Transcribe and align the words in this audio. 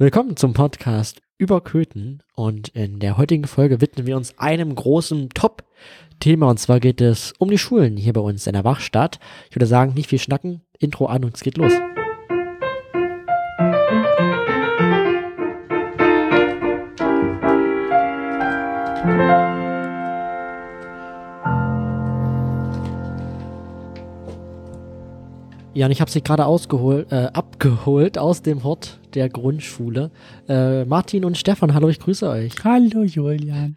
Willkommen 0.00 0.36
zum 0.36 0.52
Podcast 0.52 1.22
über 1.38 1.60
Köthen 1.60 2.22
und 2.36 2.68
in 2.68 3.00
der 3.00 3.16
heutigen 3.16 3.48
Folge 3.48 3.80
widmen 3.80 4.06
wir 4.06 4.16
uns 4.16 4.38
einem 4.38 4.72
großen 4.72 5.30
Top-Thema 5.30 6.50
und 6.50 6.60
zwar 6.60 6.78
geht 6.78 7.00
es 7.00 7.34
um 7.38 7.50
die 7.50 7.58
Schulen 7.58 7.96
hier 7.96 8.12
bei 8.12 8.20
uns 8.20 8.46
in 8.46 8.52
der 8.52 8.62
Wachstadt. 8.62 9.18
Ich 9.50 9.56
würde 9.56 9.66
sagen, 9.66 9.94
nicht 9.94 10.08
viel 10.08 10.20
schnacken, 10.20 10.62
Intro 10.78 11.06
an 11.06 11.24
und 11.24 11.34
es 11.34 11.42
geht 11.42 11.56
los. 11.56 11.72
Ja, 25.78 25.86
und 25.86 25.92
ich 25.92 26.00
habe 26.00 26.10
sie 26.10 26.22
gerade 26.22 26.44
ausgeholt, 26.44 27.12
äh, 27.12 27.28
abgeholt 27.32 28.18
aus 28.18 28.42
dem 28.42 28.64
Hort 28.64 28.98
der 29.14 29.28
Grundschule. 29.28 30.10
Äh, 30.48 30.84
Martin 30.84 31.24
und 31.24 31.38
Stefan, 31.38 31.72
hallo, 31.72 31.88
ich 31.88 32.00
grüße 32.00 32.28
euch. 32.28 32.52
Hallo 32.64 33.04
Julian. 33.04 33.76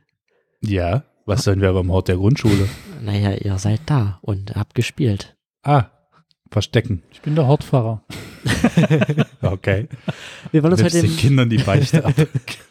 Ja, 0.61 1.03
was 1.27 1.43
sollen 1.43 1.61
wir 1.61 1.69
aber 1.69 1.81
im 1.81 1.91
Hort 1.91 2.07
der 2.07 2.15
Grundschule? 2.15 2.67
Naja, 3.03 3.33
ihr 3.33 3.55
seid 3.59 3.81
da 3.85 4.17
und 4.23 4.55
habt 4.55 4.73
gespielt. 4.73 5.35
Ah, 5.61 5.91
verstecken. 6.49 7.03
Ich 7.11 7.21
bin 7.21 7.35
der 7.35 7.45
Hortfahrer. 7.45 8.01
Okay. 9.43 9.87
Wir 10.51 10.63
wollen 10.63 10.73
uns 10.73 10.83
heute 10.83 11.01
den 11.03 11.17
Kindern 11.17 11.49
die 11.51 11.57
Beichte 11.57 12.03
ab. 12.03 12.15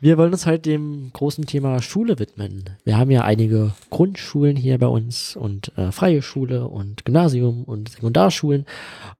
wir 0.00 0.18
wollen 0.18 0.32
uns 0.32 0.46
heute 0.46 0.70
dem 0.70 1.10
großen 1.12 1.46
Thema 1.46 1.80
Schule 1.80 2.18
widmen. 2.18 2.64
Wir 2.84 2.98
haben 2.98 3.10
ja 3.10 3.22
einige 3.22 3.72
Grundschulen 3.90 4.56
hier 4.56 4.78
bei 4.78 4.86
uns 4.86 5.36
und 5.36 5.76
äh, 5.76 5.90
freie 5.92 6.22
Schule 6.22 6.68
und 6.68 7.04
Gymnasium 7.04 7.64
und 7.64 7.88
Sekundarschulen 7.88 8.66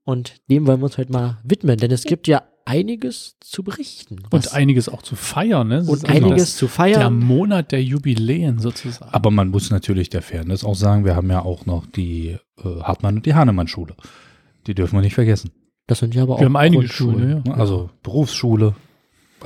und 0.05 0.35
dem 0.51 0.67
wollen 0.67 0.81
wir 0.81 0.87
uns 0.87 0.99
heute 0.99 1.13
mal 1.13 1.39
widmen, 1.45 1.79
denn 1.79 1.91
es 1.91 2.05
gibt 2.05 2.29
ja 2.29 2.43
einiges 2.67 3.37
zu 3.41 3.63
berichten. 3.63 4.19
Und 4.31 4.53
einiges 4.53 4.89
auch 4.89 5.03
zu 5.03 5.15
feiern, 5.15 5.69
ne? 5.69 5.79
Das 5.79 5.89
und 5.89 5.97
ist 5.99 6.09
also 6.09 6.27
einiges 6.27 6.57
zu 6.57 6.67
Der 6.67 6.75
feiern. 6.75 7.19
Monat 7.21 7.73
der 7.73 7.83
Jubiläen 7.83 8.59
sozusagen. 8.59 9.13
Aber 9.13 9.31
man 9.31 9.49
muss 9.49 9.71
natürlich 9.71 10.11
der 10.11 10.21
Fairness 10.21 10.65
auch 10.65 10.75
sagen, 10.75 11.05
wir 11.05 11.15
haben 11.15 11.31
ja 11.31 11.43
auch 11.43 11.65
noch 11.65 11.87
die 11.87 12.37
äh, 12.59 12.81
Hartmann 12.83 13.17
und 13.17 13.27
die 13.27 13.35
Hahnemann-Schule. 13.35 13.95
Die 14.67 14.75
dürfen 14.75 14.97
wir 14.97 15.03
nicht 15.03 15.15
vergessen. 15.15 15.53
Das 15.87 16.01
sind 16.01 16.15
ja 16.17 16.25
aber 16.25 16.35
auch 16.35 16.41
wir 16.41 16.47
haben 16.47 16.57
einige. 16.57 16.89
Schulen, 16.89 17.45
ja. 17.47 17.55
Also 17.55 17.91
Berufsschule. 18.03 18.75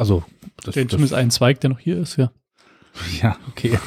Also, 0.01 0.25
das, 0.65 0.75
das, 0.75 0.89
zumindest 0.89 1.12
einen 1.12 1.31
Zweig, 1.31 1.61
der 1.61 1.69
noch 1.69 1.79
hier 1.79 1.98
ist, 1.98 2.17
ja. 2.17 2.31
ja, 3.23 3.37
okay. 3.48 3.79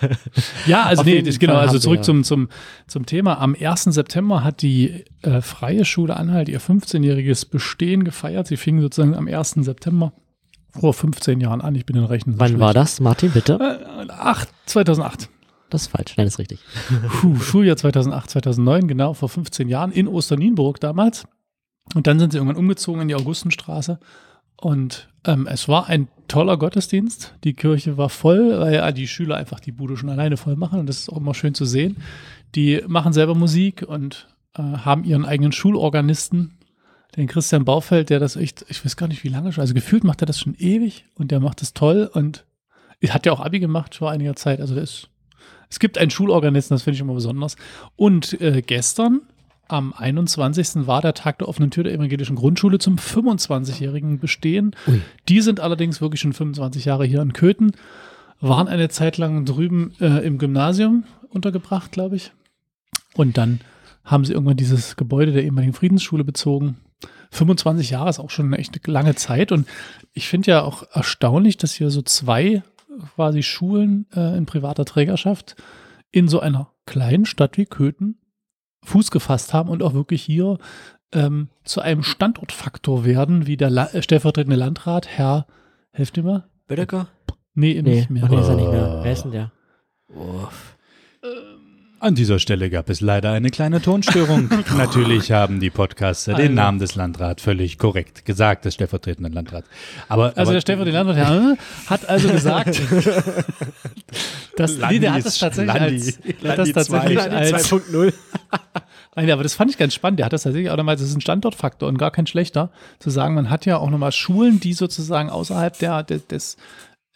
Ja, 0.66 0.84
also 0.84 1.00
Auf 1.00 1.06
nee, 1.06 1.22
genau, 1.22 1.54
Fall 1.54 1.62
also 1.62 1.78
zurück 1.78 2.00
wir- 2.00 2.02
zum, 2.02 2.24
zum, 2.24 2.48
zum 2.86 3.06
Thema. 3.06 3.38
Am 3.38 3.56
1. 3.58 3.84
September 3.84 4.44
hat 4.44 4.60
die 4.60 5.04
äh, 5.22 5.40
Freie 5.40 5.86
Schule 5.86 6.14
Anhalt 6.14 6.50
ihr 6.50 6.60
15-jähriges 6.60 7.48
Bestehen 7.48 8.04
gefeiert. 8.04 8.46
Sie 8.48 8.58
fing 8.58 8.82
sozusagen 8.82 9.14
am 9.14 9.28
1. 9.28 9.52
September 9.60 10.12
vor 10.78 10.92
15 10.92 11.40
Jahren 11.40 11.62
an. 11.62 11.74
Ich 11.74 11.86
bin 11.86 11.96
in 11.96 12.04
Rechnen. 12.04 12.38
Wann 12.38 12.60
war 12.60 12.74
das, 12.74 13.00
Martin, 13.00 13.30
bitte? 13.30 13.54
Äh, 13.58 14.10
acht, 14.12 14.48
2008. 14.66 15.30
Das 15.70 15.82
ist 15.82 15.88
falsch. 15.88 16.14
Nein, 16.18 16.26
das 16.26 16.34
ist 16.34 16.38
richtig. 16.38 16.60
Puh, 17.20 17.36
Schuljahr 17.36 17.78
2008, 17.78 18.28
2009, 18.30 18.88
genau, 18.88 19.14
vor 19.14 19.30
15 19.30 19.68
Jahren 19.70 19.90
in 19.90 20.06
Osternienburg 20.06 20.80
damals. 20.80 21.24
Und 21.94 22.06
dann 22.06 22.18
sind 22.18 22.32
sie 22.32 22.38
irgendwann 22.38 22.58
umgezogen 22.58 23.00
in 23.00 23.08
die 23.08 23.14
Augustenstraße. 23.14 23.98
Und 24.56 25.08
ähm, 25.24 25.46
es 25.46 25.68
war 25.68 25.86
ein 25.88 26.08
toller 26.28 26.56
Gottesdienst. 26.56 27.34
Die 27.44 27.54
Kirche 27.54 27.96
war 27.96 28.08
voll, 28.08 28.58
weil 28.58 28.74
ja 28.74 28.92
die 28.92 29.08
Schüler 29.08 29.36
einfach 29.36 29.60
die 29.60 29.72
Bude 29.72 29.96
schon 29.96 30.08
alleine 30.08 30.36
voll 30.36 30.56
machen. 30.56 30.80
Und 30.80 30.86
das 30.86 31.00
ist 31.00 31.08
auch 31.08 31.18
immer 31.18 31.34
schön 31.34 31.54
zu 31.54 31.64
sehen. 31.64 31.96
Die 32.54 32.82
machen 32.86 33.12
selber 33.12 33.34
Musik 33.34 33.82
und 33.86 34.28
äh, 34.54 34.62
haben 34.62 35.04
ihren 35.04 35.24
eigenen 35.24 35.52
Schulorganisten, 35.52 36.58
den 37.16 37.26
Christian 37.26 37.64
Baufeld, 37.64 38.10
der 38.10 38.18
das 38.18 38.36
echt, 38.36 38.64
ich 38.68 38.84
weiß 38.84 38.96
gar 38.96 39.08
nicht 39.08 39.24
wie 39.24 39.28
lange 39.28 39.52
schon, 39.52 39.62
also 39.62 39.74
gefühlt 39.74 40.04
macht 40.04 40.22
er 40.22 40.26
das 40.26 40.38
schon 40.38 40.54
ewig 40.54 41.06
und 41.14 41.30
der 41.30 41.40
macht 41.40 41.62
das 41.62 41.72
toll 41.72 42.10
und 42.12 42.44
hat 43.08 43.24
ja 43.24 43.32
auch 43.32 43.40
Abi 43.40 43.60
gemacht 43.60 43.94
vor 43.94 44.10
einiger 44.10 44.36
Zeit. 44.36 44.60
Also 44.60 44.74
ist 44.74 45.08
es 45.68 45.78
gibt 45.78 45.98
einen 45.98 46.10
Schulorganisten, 46.10 46.74
das 46.74 46.82
finde 46.82 46.96
ich 46.96 47.00
immer 47.00 47.14
besonders. 47.14 47.56
Und 47.96 48.40
äh, 48.40 48.62
gestern, 48.62 49.22
am 49.68 49.92
21. 49.92 50.86
war 50.86 51.02
der 51.02 51.14
Tag 51.14 51.38
der 51.38 51.48
offenen 51.48 51.70
Tür 51.70 51.84
der 51.84 51.92
evangelischen 51.94 52.36
Grundschule 52.36 52.78
zum 52.78 52.96
25-jährigen 52.96 54.18
Bestehen. 54.18 54.74
Ui. 54.86 55.00
Die 55.28 55.40
sind 55.40 55.60
allerdings 55.60 56.00
wirklich 56.00 56.20
schon 56.20 56.32
25 56.32 56.84
Jahre 56.84 57.04
hier 57.04 57.22
in 57.22 57.32
Köthen, 57.32 57.72
waren 58.40 58.68
eine 58.68 58.88
Zeit 58.88 59.18
lang 59.18 59.44
drüben 59.44 59.92
äh, 60.00 60.24
im 60.26 60.38
Gymnasium 60.38 61.04
untergebracht, 61.28 61.92
glaube 61.92 62.16
ich. 62.16 62.32
Und 63.14 63.38
dann 63.38 63.60
haben 64.04 64.24
sie 64.24 64.32
irgendwann 64.32 64.56
dieses 64.56 64.96
Gebäude 64.96 65.32
der 65.32 65.42
ehemaligen 65.42 65.72
Friedensschule 65.72 66.24
bezogen. 66.24 66.76
25 67.30 67.90
Jahre 67.90 68.10
ist 68.10 68.20
auch 68.20 68.30
schon 68.30 68.46
eine 68.46 68.58
echt 68.58 68.86
lange 68.86 69.14
Zeit. 69.14 69.52
Und 69.52 69.66
ich 70.12 70.28
finde 70.28 70.50
ja 70.52 70.62
auch 70.62 70.84
erstaunlich, 70.92 71.56
dass 71.56 71.74
hier 71.74 71.90
so 71.90 72.02
zwei 72.02 72.62
quasi 73.14 73.42
Schulen 73.42 74.06
äh, 74.14 74.36
in 74.36 74.46
privater 74.46 74.84
Trägerschaft 74.84 75.56
in 76.12 76.28
so 76.28 76.40
einer 76.40 76.70
kleinen 76.86 77.26
Stadt 77.26 77.58
wie 77.58 77.66
Köthen 77.66 78.18
Fuß 78.86 79.10
gefasst 79.10 79.52
haben 79.52 79.68
und 79.68 79.82
auch 79.82 79.94
wirklich 79.94 80.22
hier 80.22 80.58
ähm, 81.12 81.48
zu 81.64 81.80
einem 81.80 82.02
Standortfaktor 82.02 83.04
werden, 83.04 83.46
wie 83.46 83.56
der 83.56 83.70
La 83.70 83.86
äh, 83.92 84.02
stellvertretende 84.02 84.56
Landrat, 84.56 85.06
Herr, 85.08 85.46
helft 85.92 86.16
mir 86.16 86.22
mal? 86.22 86.44
Bödecker? 86.66 87.08
Nee, 87.54 87.80
Nee, 87.82 87.96
nicht 87.96 88.10
mehr. 88.10 88.28
nee, 88.28 88.40
ist 88.40 88.48
er 88.48 88.56
nicht 88.56 88.70
mehr. 88.70 88.96
Oh. 89.00 89.04
Wer 89.04 89.12
ist 89.12 89.22
denn 89.22 89.32
der? 89.32 89.52
Uff. 90.08 90.76
An 91.98 92.14
dieser 92.14 92.38
Stelle 92.38 92.68
gab 92.68 92.90
es 92.90 93.00
leider 93.00 93.32
eine 93.32 93.48
kleine 93.50 93.80
Tonstörung. 93.80 94.50
Natürlich 94.76 95.32
haben 95.32 95.60
die 95.60 95.70
Podcaster 95.70 96.34
den 96.34 96.42
Also. 96.48 96.52
Namen 96.54 96.78
des 96.78 96.94
Landrats 96.94 97.42
völlig 97.42 97.78
korrekt 97.78 98.26
gesagt, 98.26 98.66
des 98.66 98.74
stellvertretenden 98.74 99.32
Landrats. 99.32 99.66
Aber, 100.06 100.26
Also 100.36 100.40
aber 100.42 100.52
der 100.52 100.60
stellvertretende 100.60 101.12
Landrat 101.12 101.16
Herr, 101.16 101.56
hat 101.86 102.06
also 102.08 102.28
gesagt, 102.28 102.80
dass, 104.56 104.76
nee, 104.76 104.98
der 104.98 105.14
hat 105.14 105.24
das 105.24 105.38
tatsächlich 105.38 105.80
als, 105.80 106.18
der 106.42 106.50
hat 106.52 106.58
das 106.58 106.72
tatsächlich 106.72 107.20
als, 107.20 107.72
2.0. 107.72 108.12
Nein, 109.16 109.30
aber 109.30 109.42
das 109.42 109.54
fand 109.54 109.70
ich 109.70 109.78
ganz 109.78 109.94
spannend. 109.94 110.18
Der 110.18 110.26
hat 110.26 110.34
das 110.34 110.42
tatsächlich 110.42 110.70
auch 110.70 110.76
nochmal, 110.76 110.96
das 110.96 111.06
ist 111.06 111.16
ein 111.16 111.22
Standortfaktor 111.22 111.88
und 111.88 111.96
gar 111.96 112.10
kein 112.10 112.26
schlechter, 112.26 112.70
zu 112.98 113.08
sagen, 113.08 113.34
man 113.34 113.48
hat 113.48 113.64
ja 113.64 113.78
auch 113.78 113.88
nochmal 113.88 114.12
Schulen, 114.12 114.60
die 114.60 114.74
sozusagen 114.74 115.30
außerhalb 115.30 115.78
der, 115.78 116.02
der, 116.02 116.18
des 116.18 116.58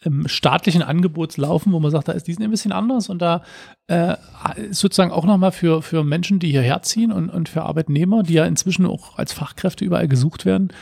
ähm, 0.03 0.27
staatlichen 0.27 0.81
Angebots 0.81 1.37
laufen, 1.37 1.71
wo 1.71 1.79
man 1.79 1.91
sagt, 1.91 2.07
da 2.07 2.13
ist 2.13 2.27
diesen 2.27 2.43
ein 2.43 2.49
bisschen 2.49 2.71
anders 2.71 3.07
und 3.07 3.21
da 3.21 3.43
äh, 3.85 4.15
ist 4.57 4.79
sozusagen 4.79 5.11
auch 5.11 5.25
nochmal 5.25 5.51
für, 5.51 5.83
für 5.83 6.03
Menschen, 6.03 6.39
die 6.39 6.49
hierher 6.49 6.81
ziehen 6.81 7.11
und, 7.11 7.29
und 7.29 7.49
für 7.49 7.61
Arbeitnehmer, 7.61 8.23
die 8.23 8.33
ja 8.33 8.45
inzwischen 8.45 8.87
auch 8.87 9.19
als 9.19 9.31
Fachkräfte 9.31 9.85
überall 9.85 10.07
gesucht 10.07 10.43
werden, 10.43 10.73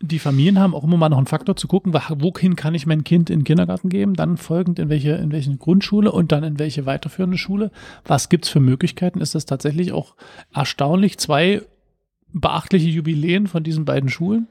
die 0.00 0.18
Familien 0.20 0.58
haben 0.60 0.74
auch 0.74 0.84
immer 0.84 0.96
mal 0.96 1.08
noch 1.08 1.16
einen 1.18 1.26
Faktor 1.26 1.56
zu 1.56 1.66
gucken, 1.66 1.92
wohin 1.92 2.54
kann 2.54 2.74
ich 2.74 2.86
mein 2.86 3.02
Kind 3.02 3.30
in 3.30 3.40
den 3.40 3.44
Kindergarten 3.44 3.88
geben, 3.88 4.14
dann 4.14 4.36
folgend 4.36 4.78
in 4.78 4.88
welche, 4.88 5.12
in 5.12 5.32
welche 5.32 5.56
Grundschule 5.56 6.12
und 6.12 6.30
dann 6.30 6.44
in 6.44 6.58
welche 6.58 6.86
weiterführende 6.86 7.36
Schule. 7.36 7.72
Was 8.04 8.28
gibt's 8.28 8.48
für 8.48 8.60
Möglichkeiten? 8.60 9.20
Ist 9.20 9.34
das 9.34 9.44
tatsächlich 9.44 9.90
auch 9.92 10.14
erstaunlich? 10.54 11.18
Zwei 11.18 11.62
beachtliche 12.32 12.88
Jubiläen 12.88 13.46
von 13.48 13.64
diesen 13.64 13.84
beiden 13.84 14.08
Schulen. 14.08 14.46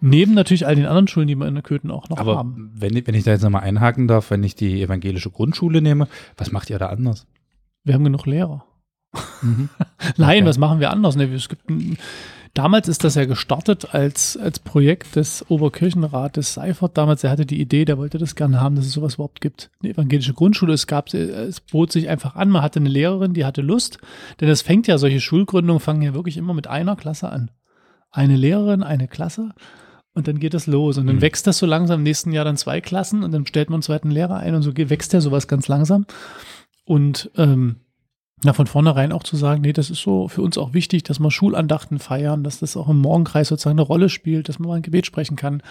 Neben 0.00 0.34
natürlich 0.34 0.64
all 0.64 0.76
den 0.76 0.86
anderen 0.86 1.08
Schulen, 1.08 1.26
die 1.26 1.34
wir 1.34 1.48
in 1.48 1.54
der 1.54 1.64
Köthen 1.64 1.90
auch 1.90 2.08
noch 2.08 2.18
Aber 2.18 2.36
haben. 2.36 2.70
wenn, 2.74 2.94
ich- 2.96 3.04
wenn 3.06 3.16
ich 3.16 3.24
da 3.24 3.32
jetzt 3.32 3.42
nochmal 3.42 3.62
einhaken 3.62 4.06
darf, 4.06 4.30
wenn 4.30 4.44
ich 4.44 4.54
die 4.54 4.80
evangelische 4.80 5.30
Grundschule 5.30 5.82
nehme, 5.82 6.06
was 6.36 6.52
macht 6.52 6.70
ihr 6.70 6.78
da 6.78 6.86
anders? 6.86 7.26
Wir 7.82 7.94
haben 7.94 8.04
genug 8.04 8.26
Lehrer. 8.26 8.64
Mhm. 9.42 9.70
Nein, 10.18 10.38
Okay. 10.38 10.46
was 10.46 10.58
machen 10.58 10.78
wir 10.78 10.90
anders? 10.90 11.16
Nee, 11.16 11.24
es 11.34 11.48
gibt 11.48 11.68
ein, 11.68 11.96
damals 12.58 12.88
ist 12.88 13.04
das 13.04 13.14
ja 13.14 13.24
gestartet 13.24 13.94
als, 13.94 14.36
als 14.36 14.58
Projekt 14.58 15.14
des 15.16 15.44
Oberkirchenrates 15.48 16.54
Seifert. 16.54 16.98
Damals, 16.98 17.20
der 17.20 17.30
hatte 17.30 17.46
die 17.46 17.60
Idee, 17.60 17.84
der 17.84 17.98
wollte 17.98 18.18
das 18.18 18.34
gerne 18.34 18.60
haben, 18.60 18.74
dass 18.74 18.86
es 18.86 18.92
sowas 18.92 19.14
überhaupt 19.14 19.40
gibt. 19.40 19.70
Eine 19.80 19.92
evangelische 19.92 20.34
Grundschule, 20.34 20.72
es 20.72 20.86
gab, 20.88 21.14
es 21.14 21.60
bot 21.60 21.92
sich 21.92 22.08
einfach 22.08 22.34
an, 22.34 22.50
man 22.50 22.62
hatte 22.62 22.80
eine 22.80 22.88
Lehrerin, 22.88 23.32
die 23.32 23.44
hatte 23.44 23.62
Lust. 23.62 23.98
Denn 24.40 24.48
es 24.48 24.62
fängt 24.62 24.88
ja, 24.88 24.98
solche 24.98 25.20
Schulgründungen 25.20 25.80
fangen 25.80 26.02
ja 26.02 26.14
wirklich 26.14 26.36
immer 26.36 26.52
mit 26.52 26.66
einer 26.66 26.96
Klasse 26.96 27.30
an. 27.30 27.50
Eine 28.10 28.36
Lehrerin, 28.36 28.82
eine 28.82 29.06
Klasse. 29.06 29.50
Und 30.14 30.26
dann 30.26 30.40
geht 30.40 30.54
es 30.54 30.66
los. 30.66 30.98
Und 30.98 31.06
dann 31.06 31.16
Mhm. 31.16 31.20
wächst 31.22 31.46
das 31.46 31.58
so 31.58 31.66
langsam. 31.66 32.00
Im 32.00 32.02
nächsten 32.04 32.32
Jahr 32.32 32.44
dann 32.44 32.56
zwei 32.56 32.80
Klassen 32.80 33.22
und 33.22 33.30
dann 33.30 33.46
stellt 33.46 33.70
man 33.70 33.76
einen 33.76 33.82
zweiten 33.82 34.10
Lehrer 34.10 34.38
ein 34.38 34.56
und 34.56 34.62
so 34.62 34.76
wächst 34.76 35.12
ja 35.12 35.20
sowas 35.20 35.46
ganz 35.46 35.68
langsam. 35.68 36.06
Und 36.84 37.30
ähm, 37.36 37.76
na, 38.44 38.52
von 38.52 38.66
vornherein 38.66 39.12
auch 39.12 39.24
zu 39.24 39.36
sagen, 39.36 39.62
nee, 39.62 39.72
das 39.72 39.90
ist 39.90 40.00
so 40.00 40.28
für 40.28 40.42
uns 40.42 40.58
auch 40.58 40.72
wichtig, 40.72 41.02
dass 41.02 41.18
wir 41.18 41.30
Schulandachten 41.30 41.98
feiern, 41.98 42.44
dass 42.44 42.60
das 42.60 42.76
auch 42.76 42.88
im 42.88 42.98
Morgenkreis 42.98 43.48
sozusagen 43.48 43.78
eine 43.78 43.86
Rolle 43.86 44.08
spielt, 44.08 44.48
dass 44.48 44.58
man 44.58 44.68
mal 44.68 44.76
ein 44.76 44.82
Gebet 44.82 45.06
sprechen 45.06 45.36
kann, 45.36 45.62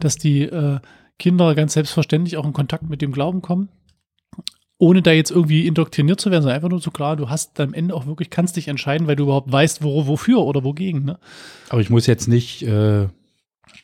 dass 0.00 0.16
die 0.16 0.42
äh, 0.42 0.80
Kinder 1.18 1.54
ganz 1.54 1.74
selbstverständlich 1.74 2.36
auch 2.36 2.44
in 2.44 2.52
Kontakt 2.52 2.88
mit 2.88 3.02
dem 3.02 3.12
Glauben 3.12 3.40
kommen, 3.40 3.68
ohne 4.78 5.02
da 5.02 5.12
jetzt 5.12 5.30
irgendwie 5.30 5.66
indoktriniert 5.66 6.20
zu 6.20 6.30
werden, 6.30 6.42
sondern 6.42 6.56
einfach 6.56 6.70
nur 6.70 6.80
so 6.80 6.90
klar, 6.90 7.16
du 7.16 7.28
hast 7.28 7.58
am 7.60 7.72
Ende 7.72 7.94
auch 7.94 8.06
wirklich, 8.06 8.30
kannst 8.30 8.56
dich 8.56 8.68
entscheiden, 8.68 9.06
weil 9.06 9.16
du 9.16 9.24
überhaupt 9.24 9.50
weißt, 9.50 9.82
wo, 9.82 10.06
wofür 10.06 10.40
oder 10.40 10.64
wogegen. 10.64 11.04
Ne? 11.04 11.18
Aber 11.68 11.80
ich 11.80 11.90
muss 11.90 12.06
jetzt 12.06 12.26
nicht 12.26 12.62
äh, 12.62 13.06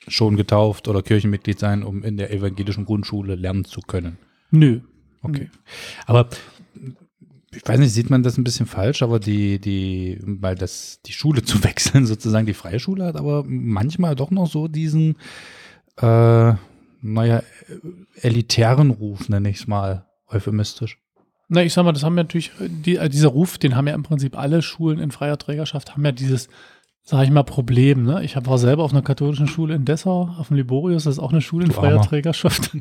schon 0.08 0.36
getauft 0.36 0.88
oder 0.88 1.02
Kirchenmitglied 1.02 1.58
sein, 1.58 1.84
um 1.84 2.02
in 2.02 2.16
der 2.16 2.32
evangelischen 2.32 2.84
Grundschule 2.84 3.36
lernen 3.36 3.64
zu 3.64 3.80
können. 3.80 4.18
Nö. 4.50 4.80
Okay. 5.22 5.50
Aber 6.06 6.28
ich 7.56 7.66
weiß 7.66 7.78
nicht, 7.78 7.92
sieht 7.92 8.10
man 8.10 8.22
das 8.22 8.38
ein 8.38 8.44
bisschen 8.44 8.66
falsch, 8.66 9.02
aber 9.02 9.18
die, 9.20 9.58
die, 9.58 10.18
weil 10.22 10.54
das, 10.54 11.00
die 11.06 11.12
Schule 11.12 11.42
zu 11.44 11.62
wechseln, 11.64 12.06
sozusagen 12.06 12.46
die 12.46 12.54
freie 12.54 12.80
Schule 12.80 13.04
hat, 13.04 13.16
aber 13.16 13.44
manchmal 13.46 14.14
doch 14.14 14.30
noch 14.30 14.46
so 14.46 14.68
diesen, 14.68 15.16
äh, 15.98 16.52
naja, 17.02 17.42
elitären 18.22 18.90
Ruf, 18.90 19.28
nenne 19.28 19.50
ich 19.50 19.56
es 19.60 19.66
mal, 19.66 20.06
euphemistisch. 20.28 20.98
Na, 21.48 21.62
ich 21.62 21.74
sag 21.74 21.84
mal, 21.84 21.92
das 21.92 22.02
haben 22.02 22.16
ja 22.16 22.22
natürlich, 22.22 22.50
die, 22.58 22.96
äh, 22.96 23.08
dieser 23.08 23.28
Ruf, 23.28 23.58
den 23.58 23.76
haben 23.76 23.86
ja 23.86 23.94
im 23.94 24.02
Prinzip 24.02 24.38
alle 24.38 24.62
Schulen 24.62 24.98
in 24.98 25.10
freier 25.10 25.36
Trägerschaft, 25.36 25.92
haben 25.92 26.04
ja 26.04 26.12
dieses, 26.12 26.48
sag 27.02 27.22
ich 27.24 27.30
mal, 27.30 27.42
Problem. 27.42 28.04
Ne? 28.04 28.24
Ich 28.24 28.36
war 28.36 28.58
selber 28.58 28.82
auf 28.82 28.92
einer 28.92 29.02
katholischen 29.02 29.46
Schule 29.46 29.74
in 29.74 29.84
Dessau, 29.84 30.34
auf 30.38 30.48
dem 30.48 30.56
Liborius, 30.56 31.04
das 31.04 31.16
ist 31.16 31.22
auch 31.22 31.32
eine 31.32 31.42
Schule 31.42 31.64
in 31.64 31.70
Du 31.70 31.76
freier 31.76 31.98
Armer. 31.98 32.06
Trägerschaft. 32.06 32.76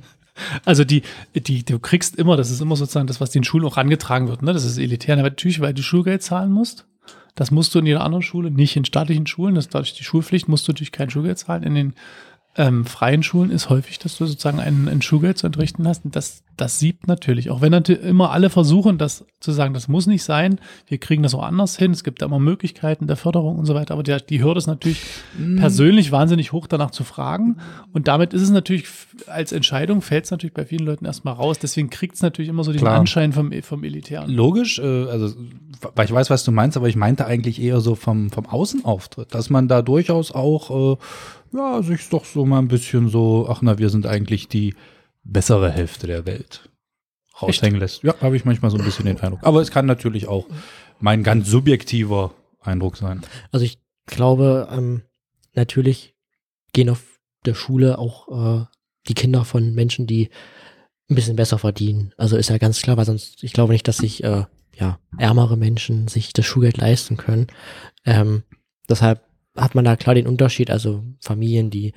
Also 0.66 0.84
die, 0.84 1.04
die, 1.36 1.64
du 1.64 1.80
kriegst 1.80 2.16
immer, 2.16 2.38
das 2.38 2.50
ist 2.50 2.62
immer 2.62 2.76
sozusagen 2.76 3.08
das, 3.08 3.22
was 3.22 3.32
den 3.32 3.44
Schulen 3.44 3.66
auch 3.66 3.78
rangetragen 3.78 4.28
wird. 4.28 4.42
Ne? 4.42 4.54
Das 4.54 4.64
ist 4.64 4.78
elitär, 4.78 5.16
natürlich, 5.16 5.60
weil 5.60 5.74
du 5.74 5.84
Schulgeld 5.84 6.24
zahlen 6.24 6.52
musst. 6.52 6.86
Das 7.36 7.50
musst 7.50 7.74
du 7.74 7.80
in 7.80 7.86
jeder 7.86 8.04
anderen 8.04 8.22
Schule, 8.22 8.52
nicht 8.52 8.76
in 8.76 8.86
staatlichen 8.86 9.26
Schulen. 9.26 9.56
Das 9.56 9.66
ist 9.66 9.74
dadurch 9.74 9.94
die 9.94 10.04
Schulpflicht, 10.04 10.48
musst 10.48 10.68
du 10.68 10.72
natürlich 10.72 10.92
kein 10.92 11.10
Schulgeld 11.10 11.40
zahlen. 11.40 11.64
In 11.64 11.76
den 11.76 11.94
ähm, 12.56 12.86
freien 12.86 13.24
Schulen 13.24 13.50
ist 13.50 13.70
häufig, 13.70 13.98
dass 13.98 14.18
du 14.18 14.26
sozusagen 14.26 14.60
ein, 14.60 14.88
ein 14.88 15.02
Schulgeld 15.02 15.40
zu 15.40 15.48
entrichten 15.48 15.88
hast. 15.88 16.06
Und 16.06 16.16
das, 16.16 16.44
das 16.56 16.78
siebt 16.78 17.08
natürlich. 17.08 17.50
Auch 17.50 17.62
wenn 17.62 17.72
natürlich 17.72 18.04
immer 18.04 18.30
alle 18.30 18.52
versuchen, 18.52 19.00
das 19.00 19.26
zu 19.40 19.52
sagen, 19.52 19.74
das 19.74 19.88
muss 19.88 20.06
nicht 20.06 20.24
sein. 20.24 20.60
Wir 20.86 21.00
kriegen 21.00 21.24
das 21.24 21.34
auch 21.34 21.42
anders 21.42 21.78
hin. 21.78 21.92
Es 21.92 22.04
gibt 22.04 22.22
da 22.22 22.28
immer 22.28 22.38
Möglichkeiten 22.38 23.08
der 23.08 23.16
Förderung 23.16 23.58
und 23.58 23.66
so 23.66 23.74
weiter. 23.74 23.96
Aber 23.96 24.04
die, 24.04 24.16
die 24.30 24.44
Hürde 24.44 24.60
ist 24.60 24.68
natürlich 24.68 25.02
persönlich 25.58 26.12
wahnsinnig 26.12 26.52
hoch, 26.52 26.68
danach 26.68 26.92
zu 26.92 27.04
fragen. 27.04 27.58
Und 27.92 28.08
damit 28.08 28.34
ist 28.34 28.44
es 28.44 28.52
natürlich 28.52 28.86
als 29.26 29.52
Entscheidung, 29.52 30.04
fällt 30.04 30.26
es 30.26 30.32
natürlich 30.32 30.54
bei 30.54 30.66
vielen 30.66 30.86
Leuten 30.86 31.06
erstmal 31.06 31.34
raus. 31.34 31.58
Deswegen 31.58 31.90
kriegt 31.90 32.16
es 32.16 32.22
natürlich 32.22 32.50
immer 32.50 32.64
so 32.64 32.72
den 32.72 32.82
Klar. 32.82 33.00
Anschein 33.00 33.34
vom, 33.34 33.52
vom 33.64 33.84
Elitären. 33.84 34.30
Logisch, 34.30 34.78
äh, 34.78 34.84
also 34.84 35.34
weil 35.96 36.06
ich 36.06 36.14
weiß, 36.14 36.30
was 36.30 36.44
du 36.44 36.52
meinst, 36.52 36.78
aber 36.78 36.88
ich 36.88 36.96
meinte 36.96 37.26
eigentlich 37.26 37.62
eher 37.62 37.82
so 37.82 37.96
vom, 37.96 38.30
vom 38.30 38.46
Außenauftritt, 38.46 39.34
dass 39.34 39.50
man 39.50 39.68
da 39.68 39.82
durchaus 39.82 40.32
auch, 40.32 40.94
äh, 40.94 40.98
ja, 41.54 41.82
sich 41.82 42.10
doch 42.10 42.26
so 42.26 42.46
mal 42.46 42.60
ein 42.60 42.68
bisschen 42.68 43.10
so, 43.10 43.48
ach 43.50 43.62
na, 43.62 43.78
wir 43.78 43.90
sind 43.90 44.06
eigentlich 44.06 44.48
die 44.48 44.76
bessere 45.24 45.72
Hälfte 45.72 46.08
der 46.08 46.26
Welt 46.26 46.70
raushängen 47.42 47.80
lässt. 47.80 48.04
Ja, 48.04 48.16
habe 48.22 48.36
ich 48.36 48.46
manchmal 48.46 48.72
so 48.72 48.78
ein 48.78 48.84
bisschen 48.84 49.06
den 49.06 49.20
Eindruck. 49.20 49.42
Aber 49.44 49.62
es 49.62 49.72
kann 49.72 49.86
natürlich 49.86 50.28
auch 50.28 50.46
mein 51.00 51.24
ganz 51.24 51.48
subjektiver 51.48 52.34
Eindruck 52.60 52.98
sein. 52.98 53.22
Also 53.52 53.66
ich 53.66 53.80
glaube, 54.06 54.68
ähm, 54.72 55.04
natürlich 55.54 56.16
gehen 56.74 56.90
auf 56.90 57.20
der 57.46 57.54
Schule 57.54 57.98
auch 57.98 58.62
äh, 58.62 58.66
die 59.08 59.14
Kinder 59.14 59.46
von 59.46 59.74
Menschen, 59.74 60.08
die 60.08 60.30
ein 61.10 61.16
bisschen 61.16 61.36
besser 61.36 61.60
verdienen. 61.60 62.14
Also 62.18 62.38
ist 62.38 62.50
ja 62.50 62.58
ganz 62.58 62.82
klar, 62.82 62.98
weil 62.98 63.06
sonst, 63.06 63.44
ich 63.44 63.54
glaube 63.54 63.74
nicht, 63.74 63.88
dass 63.88 63.98
sich 63.98 64.24
äh, 64.24 64.46
ja, 64.76 65.00
ärmere 65.18 65.58
Menschen 65.58 66.08
sich 66.08 66.34
das 66.34 66.46
Schulgeld 66.46 66.78
leisten 66.78 67.18
können. 67.18 67.48
Ähm, 68.06 68.44
deshalb 68.90 69.22
hat 69.56 69.76
man 69.76 69.86
da 69.86 69.96
klar 69.96 70.16
den 70.16 70.28
Unterschied, 70.28 70.72
also 70.72 71.04
Familien, 71.20 71.70
die 71.70 71.94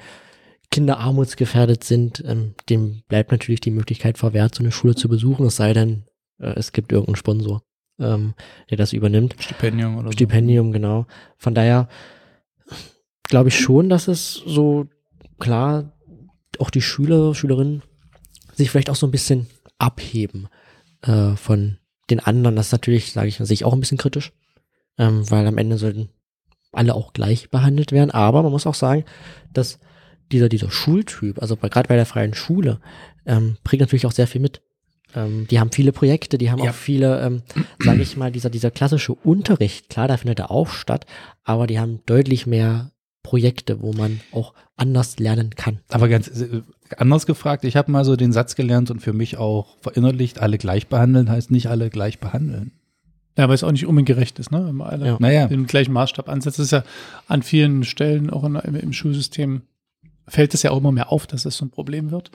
kinderarmutsgefährdet 0.70 1.84
sind, 1.84 2.22
ähm, 2.26 2.54
dem 2.68 3.02
bleibt 3.08 3.30
natürlich 3.30 3.60
die 3.60 3.70
Möglichkeit 3.70 4.18
verwehrt, 4.18 4.54
so 4.54 4.62
eine 4.62 4.72
Schule 4.72 4.94
zu 4.94 5.08
besuchen, 5.08 5.46
es 5.46 5.56
sei 5.56 5.72
denn, 5.72 6.04
äh, 6.38 6.54
es 6.56 6.72
gibt 6.72 6.92
irgendeinen 6.92 7.16
Sponsor, 7.16 7.62
ähm, 7.98 8.34
der 8.70 8.76
das 8.76 8.92
übernimmt. 8.92 9.36
Stipendium 9.38 9.96
oder 9.96 10.12
Stipendium, 10.12 10.72
genau. 10.72 11.06
Von 11.38 11.54
daher 11.54 11.88
glaube 13.24 13.48
ich 13.48 13.58
schon, 13.58 13.88
dass 13.88 14.08
es 14.08 14.34
so 14.34 14.86
klar 15.38 15.92
auch 16.58 16.70
die 16.70 16.82
Schüler, 16.82 17.34
Schülerinnen 17.34 17.82
sich 18.54 18.70
vielleicht 18.70 18.90
auch 18.90 18.96
so 18.96 19.06
ein 19.06 19.12
bisschen 19.12 19.46
abheben 19.78 20.48
äh, 21.02 21.36
von 21.36 21.78
den 22.10 22.20
anderen. 22.20 22.56
Das 22.56 22.66
ist 22.66 22.72
natürlich, 22.72 23.12
sage 23.12 23.28
ich, 23.28 23.36
sehe 23.36 23.54
ich 23.54 23.64
auch 23.64 23.72
ein 23.72 23.80
bisschen 23.80 23.98
kritisch, 23.98 24.32
ähm, 24.98 25.30
weil 25.30 25.46
am 25.46 25.58
Ende 25.58 25.76
sollten 25.76 26.08
alle 26.76 26.94
auch 26.94 27.12
gleich 27.12 27.50
behandelt 27.50 27.92
werden. 27.92 28.10
Aber 28.10 28.42
man 28.42 28.52
muss 28.52 28.66
auch 28.66 28.74
sagen, 28.74 29.04
dass 29.52 29.78
dieser, 30.32 30.48
dieser 30.48 30.70
Schultyp, 30.70 31.40
also 31.40 31.56
gerade 31.56 31.88
bei 31.88 31.96
der 31.96 32.06
freien 32.06 32.34
Schule, 32.34 32.80
ähm, 33.26 33.56
bringt 33.64 33.80
natürlich 33.80 34.06
auch 34.06 34.12
sehr 34.12 34.26
viel 34.26 34.40
mit. 34.40 34.60
Ähm, 35.14 35.46
die 35.50 35.60
haben 35.60 35.70
viele 35.72 35.92
Projekte, 35.92 36.36
die 36.38 36.50
haben 36.50 36.62
Ja. 36.62 36.70
auch 36.70 36.74
viele, 36.74 37.20
ähm, 37.24 37.42
sage 37.78 38.02
ich 38.02 38.16
mal, 38.16 38.32
dieser, 38.32 38.50
dieser 38.50 38.70
klassische 38.70 39.14
Unterricht, 39.14 39.88
klar, 39.88 40.08
da 40.08 40.16
findet 40.16 40.40
er 40.40 40.50
auch 40.50 40.68
statt, 40.68 41.06
aber 41.44 41.66
die 41.66 41.78
haben 41.78 42.00
deutlich 42.06 42.46
mehr 42.46 42.90
Projekte, 43.22 43.80
wo 43.82 43.92
man 43.92 44.20
auch 44.30 44.54
anders 44.76 45.18
lernen 45.18 45.50
kann. 45.50 45.80
Aber 45.88 46.08
ganz 46.08 46.28
äh, 46.28 46.62
anders 46.96 47.26
gefragt, 47.26 47.64
ich 47.64 47.76
habe 47.76 47.90
mal 47.90 48.04
so 48.04 48.14
den 48.14 48.32
Satz 48.32 48.54
gelernt 48.54 48.90
und 48.90 49.00
für 49.00 49.12
mich 49.12 49.36
auch 49.36 49.76
verinnerlicht, 49.80 50.38
alle 50.40 50.58
gleich 50.58 50.86
behandeln 50.88 51.28
heißt 51.30 51.50
nicht 51.50 51.68
alle 51.68 51.90
gleich 51.90 52.18
behandeln. 52.20 52.72
Ja, 53.36 53.48
weil 53.48 53.54
es 53.54 53.64
auch 53.64 53.72
nicht 53.72 53.86
unbedingt 53.86 54.08
gerecht 54.08 54.38
ist, 54.38 54.50
ne? 54.50 54.66
Wenn 54.66 54.76
man 54.76 54.88
alle 54.88 55.06
Ja. 55.06 55.16
Naja, 55.18 55.46
den 55.46 55.66
gleichen 55.66 55.92
Maßstab 55.92 56.28
ansetzt. 56.28 56.58
Das 56.58 56.64
ist 56.66 56.70
ja 56.72 56.84
an 57.28 57.42
vielen 57.42 57.84
Stellen, 57.84 58.30
auch 58.30 58.44
in, 58.44 58.54
im, 58.56 58.74
im 58.74 58.92
Schulsystem, 58.92 59.62
fällt 60.26 60.54
es 60.54 60.62
ja 60.62 60.70
auch 60.70 60.78
immer 60.78 60.92
mehr 60.92 61.12
auf, 61.12 61.26
dass 61.26 61.44
es 61.44 61.56
so 61.56 61.64
ein 61.64 61.70
Problem 61.70 62.10
wird. 62.10 62.30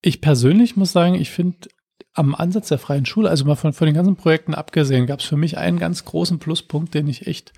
Ich 0.00 0.20
persönlich 0.20 0.76
muss 0.76 0.92
sagen, 0.92 1.14
ich 1.14 1.30
finde 1.30 1.68
am 2.14 2.34
Ansatz 2.34 2.68
der 2.68 2.78
freien 2.78 3.06
Schule, 3.06 3.28
also 3.28 3.44
mal 3.44 3.54
von, 3.54 3.72
von 3.72 3.86
den 3.86 3.94
ganzen 3.94 4.16
Projekten 4.16 4.54
abgesehen, 4.54 5.06
gab 5.06 5.20
es 5.20 5.26
für 5.26 5.36
mich 5.36 5.58
einen 5.58 5.78
ganz 5.78 6.04
großen 6.04 6.38
Pluspunkt, 6.38 6.94
den 6.94 7.08
ich 7.08 7.26
echt 7.26 7.52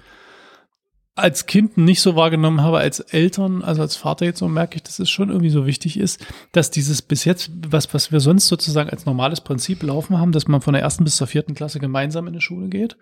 als 1.16 1.46
Kind 1.46 1.78
nicht 1.78 2.02
so 2.02 2.14
wahrgenommen 2.14 2.60
habe, 2.60 2.78
als 2.78 3.00
Eltern, 3.00 3.62
also 3.62 3.80
als 3.80 3.96
Vater 3.96 4.26
jetzt 4.26 4.38
so 4.38 4.48
merke 4.48 4.76
ich, 4.76 4.82
dass 4.82 4.98
es 4.98 5.08
schon 5.08 5.30
irgendwie 5.30 5.48
so 5.48 5.64
wichtig 5.66 5.98
ist, 5.98 6.24
dass 6.52 6.70
dieses 6.70 7.00
bis 7.00 7.24
jetzt, 7.24 7.50
was, 7.68 7.92
was 7.94 8.12
wir 8.12 8.20
sonst 8.20 8.48
sozusagen 8.48 8.90
als 8.90 9.06
normales 9.06 9.40
Prinzip 9.40 9.82
laufen 9.82 10.18
haben, 10.18 10.32
dass 10.32 10.46
man 10.46 10.60
von 10.60 10.74
der 10.74 10.82
ersten 10.82 11.04
bis 11.04 11.16
zur 11.16 11.26
vierten 11.26 11.54
Klasse 11.54 11.80
gemeinsam 11.80 12.26
in 12.26 12.34
die 12.34 12.42
Schule 12.42 12.68
geht. 12.68 12.98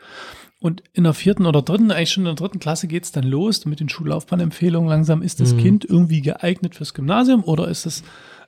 Und 0.61 0.85
in 0.93 1.03
der 1.05 1.13
vierten 1.13 1.45
oder 1.45 1.61
dritten, 1.61 1.91
eigentlich 1.91 2.13
schon 2.13 2.23
in 2.23 2.27
der 2.27 2.35
dritten 2.37 2.61
Klasse 2.61 2.87
geht's 2.87 3.11
dann 3.11 3.25
los 3.25 3.67
mit 3.67 3.81
den 3.81 3.89
Schullaufbahnempfehlungen. 3.89 4.89
Langsam 4.89 5.21
ist 5.21 5.41
das 5.41 5.53
Mhm. 5.53 5.59
Kind 5.59 5.85
irgendwie 5.85 6.23
geeignet 6.23 6.77
fürs 6.77 6.95
Gymnasium 6.95 7.43
oder 7.43 7.67
ist 7.67 7.85
es 7.85 8.05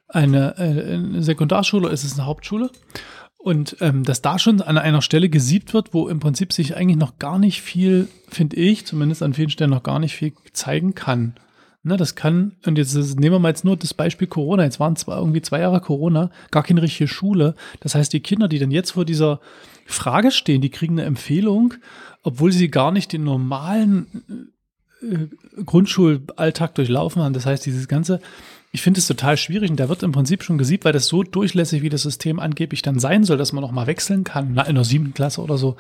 eine, 0.09 0.57
äh, 0.59 0.95
eine 0.95 1.23
Sekundarschule 1.25 1.87
oder 1.87 1.93
ist 1.93 2.05
es 2.05 2.15
eine 2.15 2.27
Hauptschule? 2.27 2.71
Und 3.47 3.77
ähm, 3.79 4.03
dass 4.03 4.23
da 4.23 4.41
schon 4.41 4.61
an 4.61 4.77
einer 4.77 5.03
Stelle 5.03 5.29
gesiebt 5.29 5.73
wird, 5.73 5.95
wo 5.95 6.09
im 6.09 6.19
Prinzip 6.19 6.53
sich 6.53 6.77
eigentlich 6.77 6.97
noch 6.97 7.21
gar 7.21 7.39
nicht 7.39 7.63
viel, 7.63 8.09
finde 8.29 8.57
ich, 8.57 8.87
zumindest 8.87 9.23
an 9.23 9.35
vielen 9.35 9.51
Stellen 9.51 9.71
noch 9.71 9.85
gar 9.85 10.01
nicht 10.01 10.17
viel 10.17 10.33
zeigen 10.53 10.97
kann. 10.97 11.37
Ne, 11.85 11.97
das 11.97 12.17
kann, 12.17 12.57
und 12.67 12.77
jetzt 12.77 12.97
nehmen 12.97 13.35
wir 13.35 13.39
mal 13.39 13.51
jetzt 13.51 13.65
nur 13.65 13.77
das 13.77 13.95
Beispiel 13.95 14.27
Corona. 14.27 14.65
Jetzt 14.65 14.81
waren 14.81 14.97
zwar 14.97 15.19
irgendwie 15.19 15.43
zwei 15.43 15.61
Jahre 15.61 15.81
Corona, 15.81 16.33
gar 16.51 16.65
keine 16.65 16.83
richtige 16.83 17.07
Schule. 17.07 17.55
Das 17.79 17.95
heißt, 17.95 18.13
die 18.13 18.19
Kinder, 18.19 18.49
die 18.49 18.59
dann 18.59 18.73
jetzt 18.73 18.91
vor 18.91 19.05
dieser 19.05 19.39
Frage 19.87 20.33
stehen, 20.33 20.61
die 20.61 20.71
kriegen 20.71 20.99
eine 20.99 21.07
Empfehlung, 21.07 21.75
obwohl 22.25 22.51
sie 22.51 22.69
gar 22.69 22.91
nicht 22.91 23.13
den 23.13 23.23
normalen 23.23 24.09
äh, 25.03 25.29
Grundschulalltag 25.65 26.75
durchlaufen 26.75 27.23
haben. 27.23 27.33
Das 27.33 27.47
heißt, 27.47 27.65
dieses 27.65 27.87
ganze, 27.87 28.19
ich 28.77 28.83
finde 28.83 29.01
es 29.01 29.07
total 29.07 29.39
schwierig 29.39 29.71
und 29.71 29.81
da 29.81 29.89
wird 29.89 30.03
im 30.03 30.13
Prinzip 30.13 30.43
schon 30.43 30.59
gesiebt, 30.59 30.85
weil 30.85 30.93
das 30.93 31.07
so 31.07 31.23
durchlässig, 31.23 31.81
wie 31.81 31.89
das 31.89 32.03
System 32.03 32.39
angeblich 32.39 32.83
dann 32.83 32.99
sein 32.99 33.25
soll, 33.25 33.39
dass 33.39 33.55
man 33.55 33.63
noch 33.63 33.73
mal 33.73 33.87
wechseln 33.87 34.23
kann, 34.23 34.51
na, 34.53 34.65
in 34.65 34.75
der 34.75 34.85
siebten 34.85 35.15
Klasse 35.15 35.41
oder 35.41 35.57
so, 35.57 35.77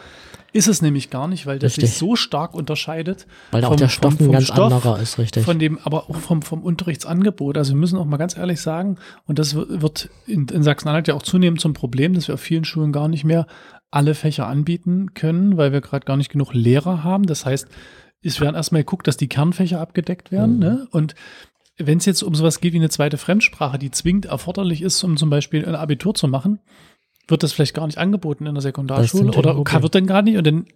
ist 0.55 0.67
es 0.67 0.81
nämlich 0.81 1.11
gar 1.11 1.29
nicht, 1.29 1.45
weil 1.45 1.59
das 1.59 1.73
Richtig. 1.73 1.91
sich 1.91 1.99
so 1.99 2.17
stark 2.17 2.55
unterscheidet. 2.55 3.27
Weil 3.51 3.61
da 3.61 3.67
auch 3.67 3.73
vom- 3.73 3.77
der 3.79 3.89
vom- 3.91 3.93
Stoff 3.99 4.13
ein 4.15 4.25
vom 4.25 4.33
ganz 4.33 4.45
Stoff, 4.47 4.73
anderer 4.73 4.99
ist, 4.99 5.19
richtig. 5.19 5.45
Von 5.45 5.59
dem, 5.59 5.79
aber 5.85 6.09
auch 6.09 6.17
vom, 6.17 6.41
vom 6.41 6.63
Unterrichtsangebot. 6.63 7.59
Also 7.59 7.75
wir 7.75 7.79
müssen 7.79 7.99
auch 7.99 8.07
mal 8.07 8.17
ganz 8.17 8.35
ehrlich 8.35 8.63
sagen, 8.63 8.97
und 9.27 9.39
das 9.39 9.55
wird- 9.55 9.83
wird 9.83 10.09
in, 10.27 10.49
in 10.49 10.63
Sachsen-Anhalt 10.63 11.09
ja 11.09 11.15
auch 11.15 11.23
zunehmend 11.23 11.61
zum 11.61 11.75
Problem, 11.75 12.15
dass 12.15 12.29
wir 12.29 12.35
auf 12.37 12.41
vielen 12.41 12.65
Schulen 12.65 12.93
gar 12.93 13.09
nicht 13.09 13.25
mehr 13.25 13.47
alle 13.91 14.15
Fächer 14.15 14.47
anbieten 14.47 15.13
können, 15.13 15.59
weil 15.59 15.73
wir 15.73 15.83
gerade 15.83 16.07
gar 16.07 16.17
nicht 16.17 16.31
genug 16.31 16.55
Lehrer 16.55 17.05
haben. 17.05 17.27
Das 17.27 17.45
heißt, 17.45 17.69
es 18.23 18.41
werden 18.41 18.57
erstmal 18.57 18.81
geguckt, 18.81 19.07
dass 19.07 19.19
die 19.19 19.29
Kernfächer 19.29 19.81
abgedeckt 19.81 20.33
werden. 20.33 20.55
Mhm. 20.55 20.61
Ne? 20.61 20.89
Und 20.91 21.15
wenn 21.79 21.99
es 21.99 22.07
jetzt 22.07 22.23
um 22.23 22.35
sowas 22.35 22.61
geht 22.61 22.73
wie 22.73 22.79
eine 22.79 22.89
zweite 22.89 23.19
Fremdsprache, 23.19 23.79
die 23.79 23.91
zwingend 23.91 24.27
erforderlich 24.27 24.83
ist, 24.83 25.03
um 25.05 25.17
zum 25.17 25.31
Beispiel 25.31 25.65
ein 25.67 25.75
Abitur 25.75 26.15
zu 26.15 26.29
machen, 26.29 26.61
wird 27.29 27.43
das 27.43 27.53
vielleicht 27.53 27.75
gar 27.75 27.87
nicht 27.87 27.99
angeboten 27.99 28.47
in 28.47 28.55
der 28.55 28.63
Sekundarschule 28.63 29.33
oder 29.33 29.55
Problem. 29.55 29.83
wird 29.83 29.95
dann 29.95 30.07
gar 30.07 30.23
nicht 30.23 30.37
und 30.39 30.47
dann 30.47 30.67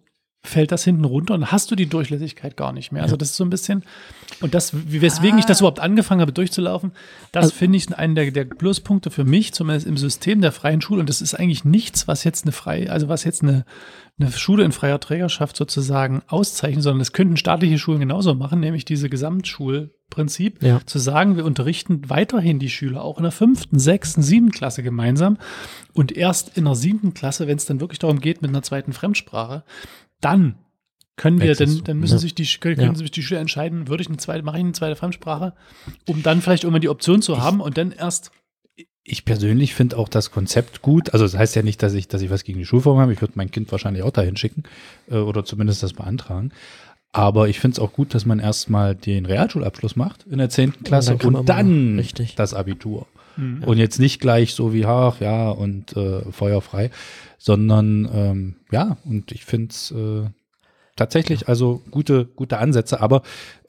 fällt 0.43 0.73
das 0.73 0.85
hinten 0.85 1.05
runter 1.05 1.35
und 1.35 1.53
hast 1.53 1.71
du 1.71 1.77
die 1.77 1.85
Durchlässigkeit 1.87 2.57
gar 2.57 2.73
nicht 2.73 2.93
mehr. 2.93 3.03
Also 3.03 3.15
Ja. 3.15 3.19
das 3.19 3.31
ist 3.31 3.37
so 3.37 3.45
ein 3.45 3.51
bisschen, 3.51 3.85
und 4.41 4.55
das, 4.55 4.73
weswegen 4.91 5.39
ich 5.39 5.45
das 5.45 5.61
überhaupt 5.61 5.81
angefangen 5.81 6.23
habe 6.23 6.33
durchzulaufen, 6.33 6.93
das 7.31 7.45
Also- 7.45 7.57
finde 7.57 7.77
ich 7.77 7.95
einen 7.95 8.15
der, 8.15 8.31
der 8.31 8.47
Pluspunkte 8.47 9.11
für 9.11 9.25
mich, 9.25 9.53
zumindest 9.53 9.87
im 9.87 9.99
System 9.99 10.41
der 10.41 10.51
freien 10.53 10.81
Schule. 10.81 11.01
Und 11.01 11.11
das 11.11 11.21
ist 11.21 11.35
eigentlich 11.35 11.67
nichts, 11.67 12.09
was 12.09 12.25
jetzt 12.25 12.45
eine 12.47 12.53
freie, 12.53 12.91
also 12.91 13.09
was 13.09 13.25
jetzt 13.25 13.43
eine, 13.43 13.67
eine 14.19 14.33
Schule 14.33 14.65
in 14.65 14.73
freier 14.73 14.99
Trägerschaft 14.99 15.57
sozusagen 15.59 16.23
auszeichnet, 16.27 16.83
sondern 16.85 17.01
das 17.01 17.13
könnten 17.13 17.37
staatliche 17.37 17.79
Schulen 17.79 18.01
genauso 18.01 18.35
machen, 18.35 18.61
nämlich 18.61 18.87
diese 18.87 19.11
Gesamtschulprinzip, 20.11 20.63
Ja. 20.63 20.81
zu 20.85 20.99
sagen, 20.99 21.37
wir 21.37 21.45
unterrichten 21.45 22.09
weiterhin 22.11 22.59
die 22.59 22.71
Schüler 22.71 23.03
auch 23.03 23.17
in 23.19 23.23
der 23.23 23.33
fünften, 23.33 23.79
sechsten, 23.79 24.23
siebten 24.23 24.51
Klasse 24.51 24.83
gemeinsam 24.83 25.39
und 25.93 26.13
erst 26.13 26.57
in 26.57 26.65
der 26.65 26.75
siebten 26.75 27.15
Klasse, 27.15 27.47
wenn 27.47 27.57
es 27.57 27.67
dann 27.67 27.81
wirklich 27.81 27.99
darum 27.99 28.21
geht 28.21 28.43
mit 28.43 28.51
einer 28.51 28.63
zweiten 28.63 28.93
Fremdsprache, 28.93 29.65
dann 30.21 30.57
können 31.17 31.41
wir, 31.41 31.51
Wechselst 31.51 31.87
dann, 31.87 31.99
müssen 31.99 32.15
Ja. 32.15 32.19
sich 32.19 32.35
die 32.35 32.47
können, 32.59 32.81
Ja. 32.81 32.95
sich 32.95 33.11
die 33.11 33.23
Schüler 33.23 33.41
entscheiden, 33.41 33.89
würde 33.89 34.03
ich 34.03 34.09
eine 34.09 34.17
zweite, 34.17 34.43
mache 34.43 34.57
ich 34.59 34.65
eine 34.65 34.73
zweite 34.73 34.97
Fremdsprache, 34.97 35.55
um 36.09 36.23
dann 36.23 36.41
vielleicht 36.41 36.65
irgendwann 36.65 36.81
die 36.83 36.89
Option 36.89 37.23
zu 37.23 37.41
haben 37.43 37.61
und 37.61 37.77
dann 37.79 37.93
erst 37.93 38.31
ich 39.03 39.25
persönlich 39.25 39.75
finde 39.75 39.97
auch 39.97 40.09
das 40.09 40.31
Konzept 40.31 40.83
gut. 40.83 41.13
Also 41.15 41.25
das 41.25 41.37
heißt 41.37 41.57
ja 41.57 41.63
nicht, 41.63 41.83
dass 41.83 41.95
ich, 41.95 42.07
dass 42.07 42.23
ich 42.23 42.31
was 42.31 42.45
gegen 42.45 42.59
die 42.59 42.65
Schulform 42.67 42.99
habe. 42.99 43.13
Ich 43.13 43.21
würde 43.21 43.33
mein 43.37 43.51
Kind 43.51 43.73
wahrscheinlich 43.73 44.03
auch 44.03 44.11
dahin 44.13 44.37
schicken 44.37 44.63
äh, 45.11 45.17
oder 45.17 45.45
zumindest 45.45 45.83
das 45.83 45.95
beantragen. 45.95 46.53
Aber 47.13 47.49
ich 47.49 47.59
finde 47.59 47.75
es 47.75 47.79
auch 47.81 47.93
gut, 47.93 48.15
dass 48.15 48.25
man 48.25 48.39
erstmal 48.39 48.95
den 48.95 49.27
Realschulabschluss 49.27 49.97
macht 49.97 50.27
in 50.31 50.39
der 50.39 50.49
10. 50.49 50.85
Klasse 50.85 51.11
dann 51.11 51.19
kann 51.19 51.33
man 51.33 51.41
und 51.41 51.49
dann 51.49 51.99
richtig. 51.99 52.37
das 52.37 52.55
Abitur. 52.55 53.07
Mhm. 53.37 53.65
Und 53.65 53.79
jetzt 53.79 53.99
nicht 53.99 54.21
gleich 54.21 54.55
so 54.55 54.73
wie, 54.73 54.85
ach 54.85 55.21
ja, 55.21 55.51
und 55.51 55.97
äh, 55.97 56.23
feuerfrei, 56.31 56.91
sondern 57.39 58.09
ähm, 58.13 58.57
ja, 58.71 58.97
und 59.05 59.33
ich 59.33 59.45
finde 59.45 59.71
es 59.71 59.91
äh, 59.91 60.29
tatsächlich 60.95 61.49
also 61.49 61.83
gute, 61.91 62.27
gute 62.27 62.59
Ansätze, 62.59 63.01
aber 63.01 63.23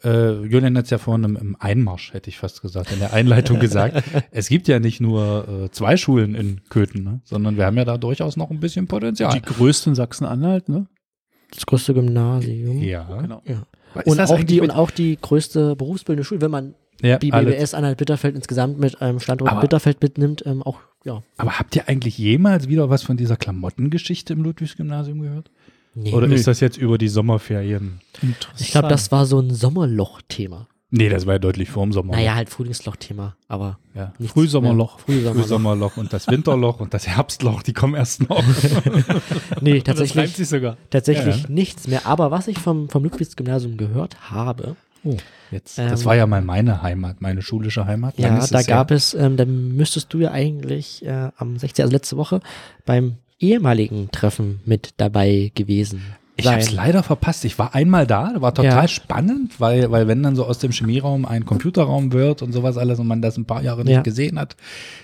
äh, 0.03 0.43
Julian 0.45 0.77
hat 0.77 0.86
es 0.86 0.91
ja 0.91 0.98
vorhin 0.98 1.24
im, 1.24 1.36
im 1.36 1.55
Einmarsch, 1.60 2.13
hätte 2.13 2.29
ich 2.29 2.38
fast 2.38 2.62
gesagt, 2.62 2.91
in 2.91 3.00
der 3.00 3.13
Einleitung 3.13 3.60
gesagt. 3.62 4.03
Es 4.31 4.50
gibt 4.50 4.67
ja 4.67 4.79
nicht 4.79 5.01
nur 5.01 5.48
äh, 5.48 5.71
zwei 5.71 5.98
Schulen 5.98 6.36
in 6.36 6.62
Köthen, 6.69 7.03
ne? 7.03 7.21
sondern 7.24 7.57
wir 7.57 7.65
haben 7.65 7.77
ja 7.77 7.86
da 7.86 7.98
durchaus 7.98 8.38
noch 8.38 8.51
ein 8.51 8.60
bisschen 8.60 8.88
Potenzial. 8.88 9.33
Die 9.33 9.41
größte 9.41 9.91
in 9.91 9.95
Sachsen-Anhalt, 9.95 10.69
ne? 10.69 10.88
Das 11.51 11.65
größte 11.65 11.93
Gymnasium. 11.93 12.79
ja. 12.81 13.03
Genau. 13.22 13.41
Ja. 13.46 13.63
Und 14.05 14.20
auch, 14.22 14.41
die, 14.43 14.62
und 14.62 14.72
auch 14.72 14.89
die 14.89 15.17
größte 15.22 15.75
berufsbildende 15.75 16.24
Schule, 16.24 16.41
wenn 16.41 16.51
man 16.51 16.75
ja, 17.01 17.17
die 17.17 17.31
BBS 17.31 17.74
Anhalt-Bitterfeld 17.74 18.36
insgesamt 18.36 18.79
mit 18.79 19.01
einem 19.01 19.20
Standort 19.20 19.51
Aber- 19.51 19.62
Bitterfeld 19.62 20.01
mitnimmt, 20.01 20.43
ähm, 20.46 20.63
auch, 20.63 20.79
ja. 21.03 21.22
Aber 21.38 21.60
habt 21.60 21.75
ihr 21.75 21.89
eigentlich 21.89 22.17
jemals 22.17 22.67
wieder 22.70 22.89
was 22.89 23.03
von 23.03 23.17
dieser 23.17 23.36
Klamottengeschichte 23.38 24.34
im 24.34 24.43
Ludwigsgymnasium 24.43 25.20
gehört? 25.22 25.51
Nee. 25.93 26.13
Oder 26.13 26.27
ist 26.27 26.48
das 26.48 26.62
jetzt 26.62 26.77
über 26.77 26.98
die 26.98 27.10
Sommerferien? 27.10 28.00
Interessant. 28.22 28.62
Ich 28.62 28.72
glaube, 28.72 28.88
das 28.88 29.12
war 29.12 29.25
so 29.25 29.39
ein 29.39 29.53
Sommerloch-Thema. 29.53 30.67
Nee, 30.93 31.07
das 31.07 31.25
war 31.25 31.36
ja 31.36 31.39
deutlich 31.39 31.69
vor 31.69 31.83
dem 31.86 31.93
Sommer. 31.93 32.13
Naja, 32.15 32.36
halt 32.36 32.50
Frühlingsloch-Thema, 32.50 33.38
aber 33.48 33.79
ja. 33.95 34.12
Frühsommerloch. 34.19 35.00
Frühsommerloch. 35.00 35.41
Frühsommerloch 35.41 35.98
und 35.98 36.12
das 36.12 36.27
Winterloch 36.27 36.79
und 36.81 36.93
das 36.93 37.07
Herbstloch, 37.07 37.63
die 37.63 37.71
kommen 37.74 37.95
erst 37.95 38.27
noch. 38.29 38.43
Nee, 39.62 39.79
Das 39.79 39.95
tatsächlich, 39.98 40.36
sich 40.36 40.50
sogar. 40.50 40.77
tatsächlich 40.89 41.43
Ja. 41.43 41.50
nichts 41.50 41.88
mehr. 41.88 42.05
Aber 42.05 42.29
was 42.31 42.48
ich 42.48 42.60
vom, 42.60 42.89
vom 42.89 43.03
Ludwigsgymnasium 43.03 43.77
gehört 43.77 44.31
habe, 44.31 44.75
Oh, 45.03 45.17
jetzt. 45.50 45.79
Ähm, 45.79 45.89
das 45.89 46.05
war 46.05 46.15
ja 46.15 46.27
mal 46.27 46.41
meine 46.43 46.83
Heimat, 46.83 47.21
meine 47.21 47.41
schulische 47.41 47.86
Heimat. 47.88 48.19
Ja, 48.19 48.45
da 48.48 48.60
es 48.60 48.67
gab 48.67 48.91
es, 48.91 49.15
ähm, 49.15 49.36
da 49.36 49.45
müsstest 49.45 50.13
du 50.13 50.19
ja 50.19 50.31
eigentlich 50.31 51.03
äh, 51.03 51.29
am 51.38 51.57
16., 51.57 51.83
also 51.83 51.91
letzte 51.93 52.17
Woche, 52.17 52.39
beim 52.86 53.15
ehemaligen 53.39 54.12
Treffen 54.12 54.60
mit 54.65 54.91
dabei 54.98 55.51
gewesen 55.55 56.03
Ich 56.41 56.48
habe 56.51 56.60
es 56.62 56.71
leider 56.71 57.03
verpasst. 57.03 57.45
Ich 57.45 57.57
war 57.60 57.74
einmal 57.75 58.05
da, 58.07 58.33
war 58.38 58.53
total 58.53 58.83
Ja. 58.83 58.88
spannend, 58.88 59.60
weil, 59.60 59.91
weil 59.91 60.07
wenn 60.07 60.21
dann 60.24 60.36
so 60.36 60.45
aus 60.45 60.60
dem 60.60 60.71
Chemieraum 60.71 61.25
ein 61.25 61.45
Computerraum 61.45 62.12
wird 62.13 62.41
und 62.41 62.51
sowas 62.53 62.77
alles 62.77 63.00
und 63.00 63.07
man 63.07 63.21
das 63.21 63.38
ein 63.38 63.45
paar 63.45 63.62
Jahre 63.63 63.83
nicht 63.83 63.93
Ja. 63.93 64.01
gesehen 64.01 64.39
hat, 64.39 64.55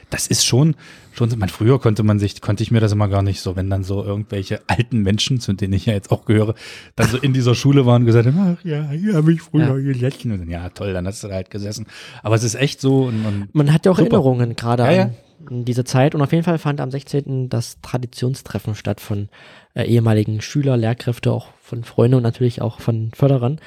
das 0.10 0.28
ist 0.28 0.46
schon, 0.46 0.76
schon, 1.14 1.30
man, 1.38 1.50
früher 1.50 1.80
konnte 1.80 2.04
man 2.04 2.18
sich, 2.20 2.40
konnte 2.42 2.64
ich 2.64 2.72
mir 2.72 2.80
das 2.80 2.92
immer 2.94 3.10
gar 3.10 3.22
nicht 3.22 3.42
so, 3.42 3.56
wenn 3.56 3.70
dann 3.70 3.84
so 3.84 4.04
irgendwelche 4.04 4.62
alten 4.68 5.02
Menschen, 5.02 5.40
zu 5.40 5.54
denen 5.54 5.74
ich 5.74 5.86
ja 5.86 5.94
jetzt 5.94 6.12
auch 6.12 6.26
gehöre, 6.26 6.56
dann 6.96 7.08
so 7.10 7.18
in 7.18 7.34
dieser 7.34 7.56
Schule 7.56 7.86
waren 7.86 8.04
und 8.04 8.06
gesagt 8.06 8.26
haben, 8.28 8.58
ach 8.60 8.64
ja, 8.66 8.90
hier 8.90 9.16
habe 9.16 9.34
ich 9.34 9.42
früher 9.42 9.80
gesessen. 9.82 10.32
Und 10.32 10.40
dann, 10.40 10.50
ja, 10.50 10.70
toll, 10.70 10.94
dann 10.94 11.06
hast 11.08 11.24
du 11.24 11.28
da 11.28 11.36
halt 11.36 11.50
gesessen. 11.50 11.86
Aber 12.24 12.36
es 12.36 12.44
ist 12.44 12.56
echt 12.56 12.80
so 12.82 13.06
und, 13.06 13.26
und 13.26 13.54
Man 13.56 13.74
hat 13.74 13.86
ja 13.86 13.92
auch 13.92 13.98
Super. 13.98 14.08
Erinnerungen 14.12 14.56
gerade 14.56 14.84
Ja, 14.84 14.92
ja. 14.92 15.02
an 15.04 15.12
diese 15.50 15.84
Zeit 15.84 16.16
und 16.16 16.22
auf 16.22 16.32
jeden 16.32 16.44
Fall 16.44 16.58
fand 16.58 16.82
am 16.82 16.92
16. 16.92 17.50
das 17.50 17.80
Traditionstreffen 17.82 18.76
statt 18.76 19.02
von 19.02 19.30
äh, 19.74 19.84
ehemaligen 19.84 20.42
Schüler, 20.42 20.78
Lehrkräfte, 20.78 21.32
auch 21.32 21.50
von 21.62 21.84
Freunden 21.84 22.16
und 22.16 22.24
natürlich 22.24 22.62
auch 22.62 22.80
von 22.80 23.12
Förderern. 23.14 23.60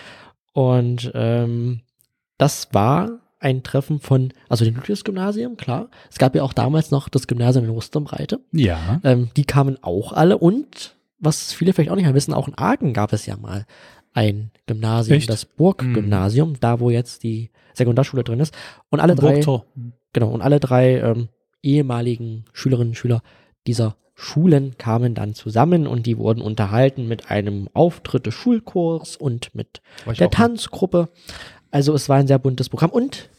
Und 0.52 1.10
ähm, 1.14 1.80
das 2.38 2.68
war 2.72 3.20
ein 3.38 3.62
Treffen 3.62 4.00
von, 4.00 4.32
also 4.48 4.64
dem 4.64 4.74
Ludwigsgymnasium, 4.76 5.56
klar. 5.56 5.88
Es 6.10 6.18
gab 6.18 6.34
ja 6.34 6.42
auch 6.42 6.52
damals 6.52 6.90
noch 6.90 7.08
das 7.08 7.26
Gymnasium 7.26 7.64
in 7.64 7.70
Osterbreite. 7.70 8.40
ja. 8.52 9.00
Ähm, 9.02 9.30
die 9.36 9.44
kamen 9.44 9.78
auch 9.82 10.12
alle 10.12 10.38
und, 10.38 10.96
was 11.18 11.52
viele 11.52 11.72
vielleicht 11.72 11.90
auch 11.90 11.96
nicht 11.96 12.04
mehr 12.04 12.14
wissen, 12.14 12.34
auch 12.34 12.48
in 12.48 12.58
Aachen 12.58 12.92
gab 12.92 13.12
es 13.12 13.26
ja 13.26 13.36
mal 13.36 13.66
ein 14.12 14.50
Gymnasium, 14.66 15.18
Echt? 15.18 15.30
das 15.30 15.44
Burggymnasium, 15.44 16.56
da 16.60 16.80
wo 16.80 16.90
jetzt 16.90 17.22
die 17.22 17.50
Sekundarschule 17.74 18.24
drin 18.24 18.40
ist. 18.40 18.54
Und 18.90 19.00
alle 19.00 19.14
drei, 19.14 19.34
Burgtor. 19.34 19.66
genau, 20.12 20.30
und 20.30 20.42
alle 20.42 20.60
drei 20.60 20.98
ähm, 20.98 21.28
ehemaligen 21.62 22.44
Schülerinnen 22.52 22.90
und 22.90 22.96
Schüler 22.96 23.22
dieser 23.66 23.96
Schulen 24.14 24.76
kamen 24.76 25.14
dann 25.14 25.34
zusammen 25.34 25.86
und 25.86 26.06
die 26.06 26.18
wurden 26.18 26.42
unterhalten 26.42 27.08
mit 27.08 27.30
einem 27.30 27.68
Auftritt 27.72 28.26
des 28.26 28.34
Schulchors 28.34 29.16
und 29.16 29.54
mit 29.54 29.80
der 30.18 30.30
Tanzgruppe. 30.30 31.08
Also 31.70 31.94
es 31.94 32.08
war 32.08 32.18
ein 32.18 32.26
sehr 32.26 32.38
buntes 32.38 32.68
Programm 32.68 32.90
und 32.90 33.30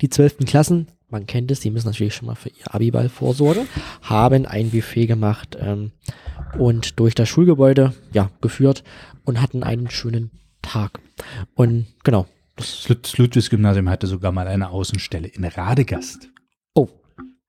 die 0.00 0.10
zwölften 0.10 0.44
Klassen, 0.44 0.88
man 1.08 1.26
kennt 1.26 1.50
es, 1.50 1.60
die 1.60 1.70
müssen 1.70 1.88
natürlich 1.88 2.14
schon 2.14 2.26
mal 2.26 2.34
für 2.34 2.50
ihr 2.50 2.74
Abiball 2.74 3.08
vorsorgen, 3.08 3.66
haben 4.02 4.46
ein 4.46 4.70
Buffet 4.70 5.06
gemacht 5.06 5.56
ähm, 5.60 5.92
und 6.58 7.00
durch 7.00 7.14
das 7.14 7.28
Schulgebäude 7.28 7.94
ja 8.12 8.30
geführt 8.40 8.84
und 9.24 9.40
hatten 9.40 9.62
einen 9.62 9.90
schönen 9.90 10.30
Tag. 10.62 11.00
Und 11.54 11.86
genau, 12.04 12.26
das 12.56 12.88
Ludwigsgymnasium 12.88 13.88
hatte 13.88 14.06
sogar 14.06 14.32
mal 14.32 14.46
eine 14.46 14.70
Außenstelle 14.70 15.28
in 15.28 15.44
Radegast. 15.44 16.30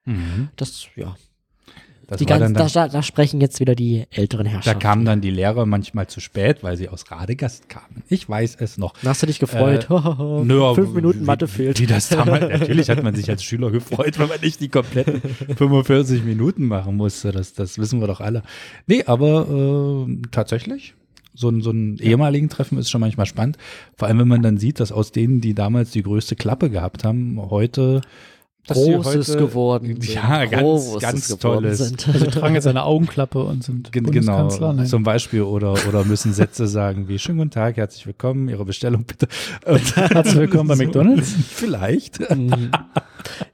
Mhm. 0.06 0.50
das 0.56 0.88
ja, 0.96 1.16
Das 2.08 2.18
die 2.20 2.26
ganzen, 2.26 2.54
dann, 2.56 2.68
da, 2.68 2.88
da, 2.88 2.88
da 2.88 3.04
sprechen 3.04 3.40
jetzt 3.40 3.60
wieder 3.60 3.76
die 3.76 4.06
älteren 4.10 4.46
da 4.46 4.52
Herrscher. 4.52 4.76
kamen 4.76 5.06
dann 5.06 5.22
die 5.22 5.30
Lehrer 5.30 5.66
manchmal 5.66 6.08
zu 6.08 6.20
spät, 6.20 6.64
weil 6.64 6.76
sie 6.76 6.90
aus 6.90 7.10
Radegast 7.12 7.70
kamen. 7.70 8.04
Ich 8.10 8.28
weiß 8.28 8.58
es 8.60 8.78
noch. 8.78 8.94
Da 9.02 9.10
hast 9.12 9.22
du 9.22 9.28
dich 9.28 9.40
gefreut. 9.40 9.88
Äh, 9.90 9.94
Nö, 10.44 10.74
Fünf 10.74 10.94
Minuten 10.94 11.22
wie- 11.22 11.26
Mathe 11.26 11.48
fehlt. 11.48 11.80
Wie 11.80 11.86
das 11.86 12.10
damals, 12.10 12.42
natürlich 12.60 12.90
hat 12.90 13.02
man 13.04 13.16
sich 13.16 13.30
als 13.30 13.44
Schüler 13.44 13.70
gefreut, 13.72 14.18
wenn 14.20 14.28
man 14.28 14.42
nicht 14.42 14.60
die 14.60 14.70
kompletten 14.70 15.22
45 15.56 16.24
Minuten 16.24 16.66
machen 16.66 16.98
musste. 16.98 17.32
Das, 17.32 17.54
das 17.54 17.78
wissen 17.78 18.00
wir 18.02 18.08
doch 18.08 18.20
alle. 18.22 18.42
Nee, 18.88 19.04
aber 19.06 20.06
äh, 20.10 20.18
tatsächlich, 20.32 20.96
so 21.34 21.48
ein, 21.48 21.62
so 21.62 21.72
ein 21.72 21.98
ehemaligen 22.00 22.50
Treffen 22.50 22.78
ist 22.78 22.90
schon 22.90 23.00
manchmal 23.02 23.26
spannend. 23.28 23.58
Vor 23.96 24.08
allem, 24.10 24.20
wenn 24.20 24.28
man 24.28 24.42
dann 24.42 24.58
sieht, 24.58 24.80
dass 24.82 24.92
aus 24.92 25.14
denen, 25.14 25.40
die 25.40 25.54
damals 25.54 25.92
die 25.92 26.04
größte 26.04 26.36
Klappe 26.36 26.70
gehabt 26.70 27.06
haben, 27.06 27.40
heute 27.40 28.02
dass 28.68 28.78
sie 28.84 28.92
Großes 28.94 29.30
heute- 29.30 29.38
geworden 29.40 29.86
sind. 29.88 30.14
Ja, 30.14 30.46
ganz, 30.46 30.62
Großes 30.62 31.02
ganz 31.02 31.38
tolles. 31.40 31.78
sind. 31.80 32.08
Also 32.08 32.26
tragen 32.28 32.56
jetzt 32.56 32.68
eine 32.68 32.84
Augenklappe 32.84 33.44
und 33.44 33.64
sind 33.64 33.92
Gen- 33.92 34.04
Bundeskanzler. 34.04 34.60
Genau, 34.70 34.74
Nein. 34.74 34.86
zum 34.86 35.04
Beispiel 35.04 35.42
oder, 35.42 35.74
oder 35.88 36.04
müssen 36.06 36.32
Sätze 36.34 36.68
sagen 36.68 37.08
wie 37.08 37.18
Schönen 37.20 37.40
guten 37.40 37.52
Tag, 37.52 37.78
herzlich 37.78 38.06
willkommen, 38.06 38.48
Ihre 38.50 38.64
Bestellung 38.66 39.04
bitte. 39.04 39.28
Und 39.66 39.96
Herzlich 39.96 40.36
willkommen 40.36 40.70
bei. 40.70 40.76
McDonald's. 40.76 41.34
Vielleicht. 41.50 42.20
Mhm. 42.30 42.72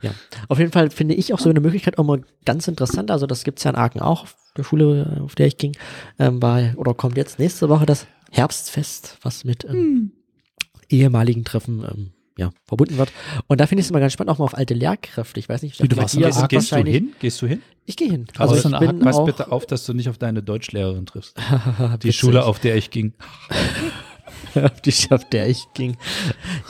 ja, 0.01 0.11
auf 0.49 0.59
jeden 0.59 0.71
Fall 0.71 0.89
finde 0.89 1.13
ich 1.15 1.33
auch 1.33 1.39
so 1.39 1.49
eine 1.49 1.59
Möglichkeit 1.61 1.97
auch 1.97 2.03
mal 2.03 2.21
ganz 2.45 2.67
interessant. 2.67 3.09
Also 3.11 3.27
das 3.27 3.43
gibt's 3.43 3.63
ja 3.63 3.71
in 3.71 3.77
Aachen 3.77 4.01
auch, 4.01 4.23
auf 4.23 4.35
der 4.57 4.63
Schule, 4.63 5.21
auf 5.23 5.35
der 5.35 5.47
ich 5.47 5.57
ging, 5.57 5.73
ähm, 6.19 6.41
war, 6.41 6.61
oder 6.77 6.93
kommt 6.93 7.15
jetzt 7.17 7.39
nächste 7.39 7.69
Woche 7.69 7.85
das 7.85 8.07
Herbstfest, 8.31 9.19
was 9.21 9.45
mit 9.45 9.63
ähm, 9.63 10.11
ehemaligen 10.89 11.43
Treffen 11.45 11.83
ähm, 11.89 12.09
ja, 12.37 12.51
verbunden 12.65 12.97
wird. 12.97 13.11
Und 13.47 13.59
da 13.59 13.67
finde 13.67 13.81
ich 13.81 13.87
es 13.87 13.89
immer 13.89 13.99
ganz 13.99 14.13
spannend, 14.13 14.31
auch 14.31 14.37
mal 14.37 14.45
auf 14.45 14.55
alte 14.55 14.73
Lehrkräfte. 14.73 15.39
Ich 15.39 15.49
weiß 15.49 15.63
nicht, 15.63 15.81
Wie, 15.81 15.87
du 15.87 15.97
warst 15.97 16.15
ist 16.15 16.49
Gehst 16.49 16.71
du 16.71 16.83
hin? 16.83 17.13
Gehst 17.19 17.41
du 17.41 17.47
hin? 17.47 17.61
Ich 17.85 17.97
gehe 17.97 18.09
hin. 18.09 18.27
Also 18.37 18.55
Also 18.55 18.69
ich 18.69 18.79
bin 18.79 18.99
Pass 18.99 19.23
bitte 19.25 19.51
auf, 19.51 19.65
dass 19.65 19.85
du 19.85 19.93
nicht 19.93 20.09
auf 20.09 20.17
deine 20.17 20.43
Deutschlehrerin 20.43 21.05
triffst. 21.05 21.35
Die. 22.03 22.13
Schule, 22.13 22.45
auf 22.45 22.59
der 22.59 22.75
ich 22.75 22.91
ging. 22.91 23.13
auf 24.55 24.81
die, 24.81 24.93
auf 25.09 25.27
der 25.29 25.49
ich 25.49 25.65
ging. 25.73 25.97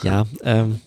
Ja, 0.02 0.26
ähm, 0.42 0.80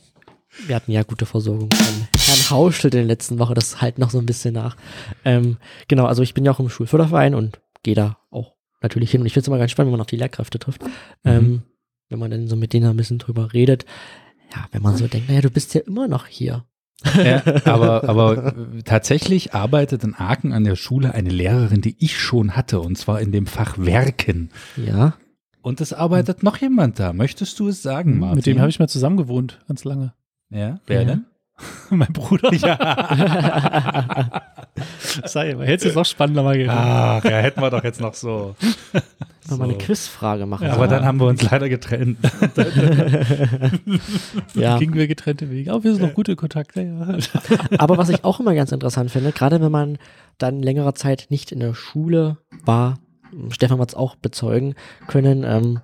wir 0.68 0.76
hatten 0.76 0.92
ja 0.92 1.04
gute 1.04 1.26
Versorgung 1.26 1.70
von 1.72 2.08
Herrn 2.18 2.50
Hauschel 2.50 2.92
in 2.92 2.98
den 3.02 3.08
letzten 3.08 3.40
Wochen, 3.40 3.54
das 3.54 3.82
halt 3.82 4.00
noch 4.00 4.10
so 4.10 4.20
ein 4.20 4.26
bisschen 4.26 4.54
nach. 4.54 4.78
Ähm, 5.26 5.58
genau, 5.88 6.06
also 6.06 6.24
ich 6.24 6.34
bin 6.34 6.46
ja 6.46 6.52
auch 6.52 6.60
im 6.60 6.70
Schulförderverein 6.70 7.36
und 7.36 7.60
gehe 7.84 7.96
da 7.96 8.18
auch 8.32 8.54
natürlich 8.82 9.12
hin. 9.12 9.22
Und 9.22 9.28
ich 9.28 9.34
finde 9.34 9.44
es 9.44 9.48
immer 9.48 9.58
ganz 9.58 9.72
spannend, 9.72 9.92
wenn 9.92 9.98
man 9.98 10.06
auch 10.06 10.10
die 10.10 10.18
Lehrkräfte 10.18 10.60
trifft. 10.60 10.82
Ähm, 11.24 11.64
wenn 12.12 12.20
man 12.20 12.30
dann 12.30 12.48
so 12.48 12.56
mit 12.56 12.74
denen 12.74 12.90
ein 12.90 12.98
bisschen 12.98 13.18
drüber 13.18 13.54
redet. 13.54 13.86
Ja, 14.54 14.66
wenn 14.72 14.82
man 14.82 14.98
so 14.98 15.08
denkt, 15.08 15.30
naja, 15.30 15.42
du 15.42 15.50
bist 15.50 15.74
ja 15.74 15.82
immer 15.82 16.08
noch 16.08 16.28
hier. 16.28 16.66
Ja, 17.18 17.42
aber, 17.66 18.08
aber 18.08 18.48
äh, 18.56 18.84
tatsächlich 18.84 19.54
arbeitet 19.54 20.04
in 20.04 20.14
Aachen 20.16 20.54
an 20.54 20.64
der 20.64 20.76
Schule 20.76 21.14
eine 21.14 21.30
Lehrerin, 21.30 21.82
die 21.82 21.96
ich 22.00 22.20
schon 22.20 22.56
hatte, 22.56 22.80
und 22.80 22.98
zwar 22.98 23.22
in 23.22 23.32
dem 23.32 23.48
Fach 23.48 23.78
Werken. 23.80 24.50
Ja. 24.78 25.16
Und 25.64 25.80
es 25.82 25.94
arbeitet 25.94 26.44
noch 26.44 26.58
jemand 26.58 27.00
da. 27.00 27.14
Möchtest 27.14 27.60
du 27.60 27.68
es 27.70 27.82
sagen, 27.82 28.20
Martin? 28.20 28.36
Mit 28.36 28.46
dem 28.46 28.60
habe 28.60 28.70
ich 28.70 28.80
mal 28.80 28.88
zusammen 28.90 29.18
gewohnt, 29.18 29.60
ganz 29.68 29.84
lange. 29.84 30.14
Ja, 30.50 30.80
wer 30.86 31.02
Ja. 31.02 31.08
denn? 31.08 31.26
mein 31.90 32.12
Bruder. 32.14 32.54
Ja. 32.54 34.42
Sei, 35.26 35.54
aber 35.54 35.66
hättest 35.66 35.86
du 35.86 35.90
es 35.90 35.96
noch 35.96 36.06
spannender 36.06 36.44
mal 36.44 36.54
geredet. 36.54 36.74
Ach, 36.76 37.24
ja, 37.24 37.38
hätten 37.38 37.62
wir 37.62 37.70
doch 37.70 37.84
jetzt 37.84 38.00
noch 38.02 38.14
so. 38.14 38.56
Noch 39.50 39.58
mal 39.58 39.66
eine 39.66 39.74
So. 39.74 39.80
Quizfrage 39.80 40.46
machen. 40.46 40.68
Ja, 40.68 40.74
Aber 40.74 40.88
dann 40.88 41.04
haben 41.06 41.20
wir 41.20 41.28
uns 41.28 41.42
leider 41.44 41.68
getrennt. 41.68 42.18
ja. 44.54 44.78
Gingen 44.78 44.94
wir 44.94 45.08
getrennte 45.08 45.50
Wege. 45.50 45.72
Aber 45.72 45.84
wir 45.84 45.94
sind 45.94 46.04
noch 46.04 46.14
gute 46.14 46.36
Kontakte, 46.36 46.82
ja. 46.82 47.18
Aber 47.78 47.98
was 47.98 48.10
ich 48.10 48.24
auch 48.24 48.40
immer 48.40 48.54
ganz 48.56 48.72
interessant 48.72 49.12
finde, 49.12 49.32
gerade 49.32 49.62
wenn 49.62 49.72
man 49.72 49.98
dann 50.38 50.62
längere 50.62 50.94
Zeit 50.94 51.28
nicht 51.30 51.52
in 51.52 51.60
der 51.60 51.74
Schule 51.74 52.38
war, 52.66 53.00
Stefan 53.50 53.80
wird 53.80 53.90
es 53.90 53.96
auch 53.96 54.16
bezeugen 54.16 54.76
können, 55.08 55.44
ähm, 55.44 55.80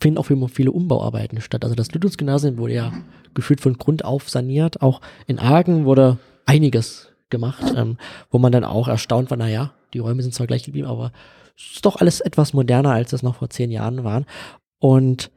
finden 0.00 0.18
auch 0.18 0.30
immer 0.30 0.48
viele 0.48 0.72
Umbauarbeiten 0.72 1.40
statt. 1.40 1.64
Also 1.64 1.74
das 1.74 1.92
Ludwigsgymnasium 1.92 2.58
wurde 2.58 2.74
ja 2.74 2.92
gefühlt 3.34 3.60
von 3.60 3.74
Grund 3.78 4.04
auf 4.04 4.28
saniert. 4.28 4.80
Auch 4.82 5.00
in 5.26 5.38
Aachen 5.38 5.84
wurde 5.84 6.18
einiges 6.46 7.08
gemacht, 7.30 7.62
ähm, 7.76 7.98
wo 8.30 8.38
man 8.38 8.52
dann 8.52 8.64
auch 8.64 8.88
erstaunt 8.88 9.30
war, 9.30 9.36
naja, 9.36 9.72
die 9.92 9.98
Räume 9.98 10.22
sind 10.22 10.34
zwar 10.34 10.46
gleich 10.46 10.62
geblieben, 10.64 10.86
aber 10.88 11.12
es 11.56 11.74
ist 11.76 11.84
doch 11.84 11.96
alles 11.96 12.20
etwas 12.20 12.52
moderner, 12.52 12.92
als 12.92 13.12
es 13.12 13.22
noch 13.22 13.36
vor 13.36 13.50
zehn 13.50 13.70
Jahren 13.70 14.04
waren. 14.04 14.24
Und 14.78 15.30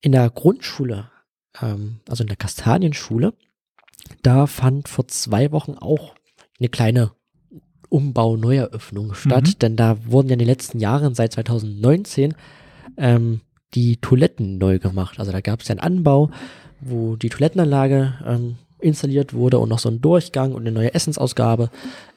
in 0.00 0.12
der 0.12 0.28
Grundschule, 0.30 1.10
ähm, 1.62 2.00
also 2.08 2.22
in 2.24 2.28
der 2.28 2.36
Kastanienschule, 2.36 3.32
da 4.22 4.46
fand 4.46 4.88
vor 4.88 5.06
zwei 5.08 5.52
Wochen 5.52 5.74
auch 5.74 6.14
eine 6.58 6.68
kleine 6.68 7.12
Umbau-Neueröffnung 7.88 9.14
statt, 9.14 9.46
Mhm. 9.46 9.58
denn 9.60 9.76
da 9.76 9.96
wurden 10.06 10.28
ja 10.28 10.34
in 10.34 10.38
den 10.40 10.48
letzten 10.48 10.78
Jahren, 10.78 11.14
seit 11.14 11.32
2019, 11.32 12.34
ähm, 12.96 13.40
die 13.74 13.96
Toiletten 13.98 14.58
neu 14.58 14.78
gemacht. 14.78 15.18
Also 15.18 15.32
da 15.32 15.40
gab 15.40 15.60
es 15.60 15.68
ja 15.68 15.74
einen 15.74 15.80
Anbau, 15.80 16.30
wo 16.80 17.16
die 17.16 17.28
Toilettenanlage 17.28 18.14
ähm, 18.26 18.56
installiert 18.80 19.34
wurde 19.34 19.58
und 19.58 19.68
noch 19.68 19.78
so 19.78 19.88
ein 19.88 20.00
Durchgang 20.00 20.52
und 20.52 20.62
eine 20.62 20.72
neue 20.72 20.94
Essensausgabe. 20.94 21.70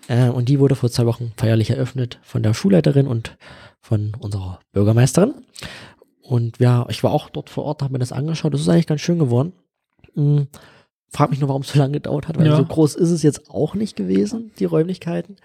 Äh, 0.08 0.30
und 0.30 0.50
die 0.50 0.60
wurde 0.60 0.76
vor 0.76 0.90
zwei 0.92 1.06
Wochen 1.06 1.32
feierlich 1.38 1.72
eröffnet 1.72 2.20
von 2.24 2.44
der 2.44 2.54
Schulleiterin 2.54 3.08
und 3.08 3.38
von 3.80 4.14
unserer 4.20 4.60
Bürgermeisterin. 4.72 5.34
Und 6.22 6.60
ja, 6.60 6.86
ich 6.90 7.04
war 7.04 7.12
auch 7.12 7.30
dort 7.30 7.50
vor 7.50 7.66
Ort, 7.66 7.82
habe 7.82 7.94
mir 7.94 8.00
das 8.00 8.12
angeschaut. 8.12 8.54
Das 8.54 8.62
ist 8.62 8.70
eigentlich 8.70 8.88
ganz 8.88 9.02
schön 9.02 9.20
geworden. 9.20 9.54
Hm, 10.14 10.48
frag 11.10 11.32
mich 11.32 11.40
nur, 11.40 11.50
warum 11.50 11.64
es 11.64 11.70
so 11.70 11.80
lange 11.80 11.94
gedauert 11.94 12.28
hat, 12.28 12.38
weil 12.38 12.48
Ja. 12.48 12.56
so 12.56 12.64
groß 12.64 12.96
ist 12.96 13.10
es 13.12 13.24
jetzt 13.24 13.50
auch 13.50 13.74
nicht 13.76 13.96
gewesen, 13.96 14.52
die 14.60 14.66
Räumlichkeiten. 14.66 15.36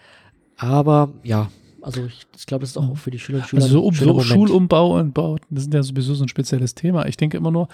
Aber 0.59 1.13
ja, 1.25 1.51
also 1.87 2.05
ich, 2.05 2.27
ich 2.37 2.47
glaube, 2.47 2.63
das 2.63 2.71
ist 2.71 2.79
auch 2.79 2.97
für 2.97 3.13
die 3.13 3.21
Schüler 3.21 3.39
und 3.39 3.47
Schüler 3.47 3.63
Also 3.63 3.75
so, 3.75 3.85
um, 3.85 3.95
so. 3.95 4.21
Schulumbau 4.21 4.99
und 4.99 5.15
Bauten, 5.15 5.55
das 5.55 5.65
sind 5.65 5.73
ja 5.73 5.85
sowieso 5.85 6.15
so 6.15 6.25
ein 6.25 6.29
spezielles 6.29 6.75
Thema. 6.75 7.07
Ich 7.07 7.17
denke 7.17 7.37
immer 7.37 7.53
nur, 7.53 7.69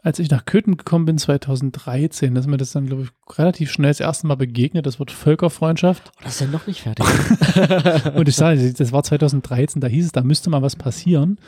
als 0.00 0.20
ich 0.20 0.30
nach 0.30 0.44
Köthen 0.44 0.76
gekommen 0.76 1.06
bin, 1.06 1.18
2013, 1.18 2.34
da 2.34 2.40
ist 2.40 2.46
mir 2.46 2.56
das 2.56 2.70
dann, 2.70 2.86
glaube 2.86 3.02
ich, 3.02 3.36
relativ 3.36 3.72
schnell 3.72 3.90
das 3.90 3.98
erste 3.98 4.28
Mal 4.28 4.36
begegnet, 4.36 4.86
das 4.86 5.00
Wort 5.00 5.10
Völkerfreundschaft. 5.10 6.12
Oh, 6.18 6.20
das 6.22 6.34
ist 6.34 6.40
ja 6.42 6.46
noch 6.46 6.68
nicht 6.68 6.82
fertig. 6.82 7.04
Und 8.14 8.28
ich 8.28 8.36
sage, 8.36 8.72
das 8.78 8.92
war 8.92 9.02
2013, 9.02 9.80
da 9.80 9.88
hieß 9.88 10.06
es, 10.06 10.12
da 10.12 10.22
müsste 10.22 10.50
mal 10.50 10.62
was 10.62 10.76
passieren. 10.76 11.40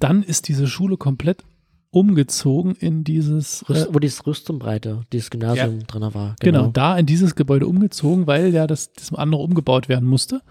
Dann 0.00 0.24
ist 0.24 0.48
diese 0.48 0.66
Schule 0.66 0.96
komplett 0.96 1.44
umgezogen 1.90 2.74
in 2.74 3.04
dieses, 3.04 3.62
äh, 3.62 3.72
Rüst, 3.72 3.88
wo 3.92 4.00
dieses 4.00 4.26
Rüstumbreite, 4.26 5.02
dieses 5.12 5.30
Gymnasium 5.30 5.86
drin 5.86 6.02
war. 6.14 6.34
genau. 6.40 6.66
da 6.72 6.98
in 6.98 7.06
dieses 7.06 7.36
Gebäude 7.36 7.68
umgezogen, 7.68 8.26
weil 8.26 8.52
ja 8.52 8.66
das, 8.66 8.92
das 8.92 9.14
andere 9.14 9.40
umgebaut 9.40 9.88
werden 9.88 10.08
musste. 10.08 10.42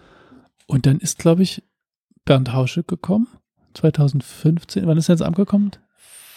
Und 0.67 0.86
dann 0.86 1.00
ist, 1.00 1.20
glaube 1.20 1.43
ich, 1.43 1.63
Bernd 2.25 2.53
Hausche 2.53 2.84
gekommen, 2.84 3.27
2015. 3.74 4.88
Wann 4.88 4.98
ist 4.98 5.10
er 5.10 5.13
ins 5.13 5.22
Amt 5.22 5.36
gekommen? 5.36 5.72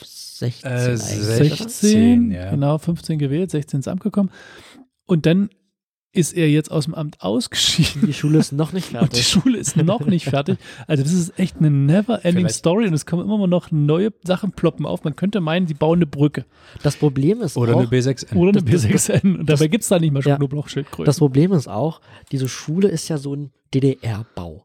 16 0.03 0.71
Äh, 0.71 0.75
eigentlich, 0.75 1.51
oder? 1.51 1.69
16, 1.69 2.31
ja. 2.31 2.51
genau, 2.51 2.79
15 2.79 3.19
gewählt, 3.19 3.51
16 3.51 3.79
ins 3.79 3.89
Amt 3.89 4.03
gekommen. 4.03 4.31
Und 5.07 5.27
dann 5.27 5.49
ist 6.17 6.33
er 6.33 6.49
jetzt 6.49 6.71
aus 6.71 6.85
dem 6.87 6.95
Amt 6.95 7.21
ausgeschieden. 7.21 8.07
Die 8.07 8.13
Schule 8.15 8.39
ist 8.39 8.53
noch 8.53 8.73
nicht 8.73 8.87
Und 8.95 8.95
die 8.95 8.99
fertig. 9.23 9.29
Schule 9.29 9.59
ist 9.59 9.77
noch 9.77 10.01
nicht 10.07 10.25
fertig. 10.27 10.59
Also 10.87 11.03
das 11.03 11.13
ist 11.13 11.39
echt 11.39 11.59
eine 11.59 11.71
never-ending 11.71 12.49
Story 12.49 12.87
und 12.87 12.95
es 12.95 13.07
kommen 13.07 13.25
immer 13.25 13.47
noch 13.47 13.71
neue 13.71 14.13
Sachen 14.25 14.53
ploppen 14.53 14.87
auf. 14.87 15.05
Man 15.05 15.15
könnte 15.17 15.41
meinen, 15.41 15.67
die 15.67 15.75
bauen 15.75 15.99
eine 15.99 16.07
Brücke 16.07 16.45
Das 16.83 16.97
Problem 16.97 17.41
ist 17.43 17.57
Oder 17.57 17.75
auch, 17.77 17.81
eine 17.81 17.89
B6N. 17.89 18.35
oder 18.37 18.59
eine 18.59 18.63
Das- 18.71 18.83
das- 18.83 19.09
B6N. 19.11 19.39
Und 19.41 19.47
dabei 19.51 19.69
gibt 19.69 19.83
es 19.83 19.89
da 19.89 19.99
nicht 19.99 20.13
mal 20.13 20.23
Ja. 20.23 20.37
Knoblauchschildkröten. 20.37 21.05
das 21.05 21.19
Problem 21.19 21.53
ist 21.53 21.69
auch, 21.69 22.01
diese 22.33 22.49
Schule 22.49 22.89
ist 22.89 23.09
ja 23.09 23.19
so 23.19 23.35
ein 23.35 23.51
DDR-Bau. 23.75 24.65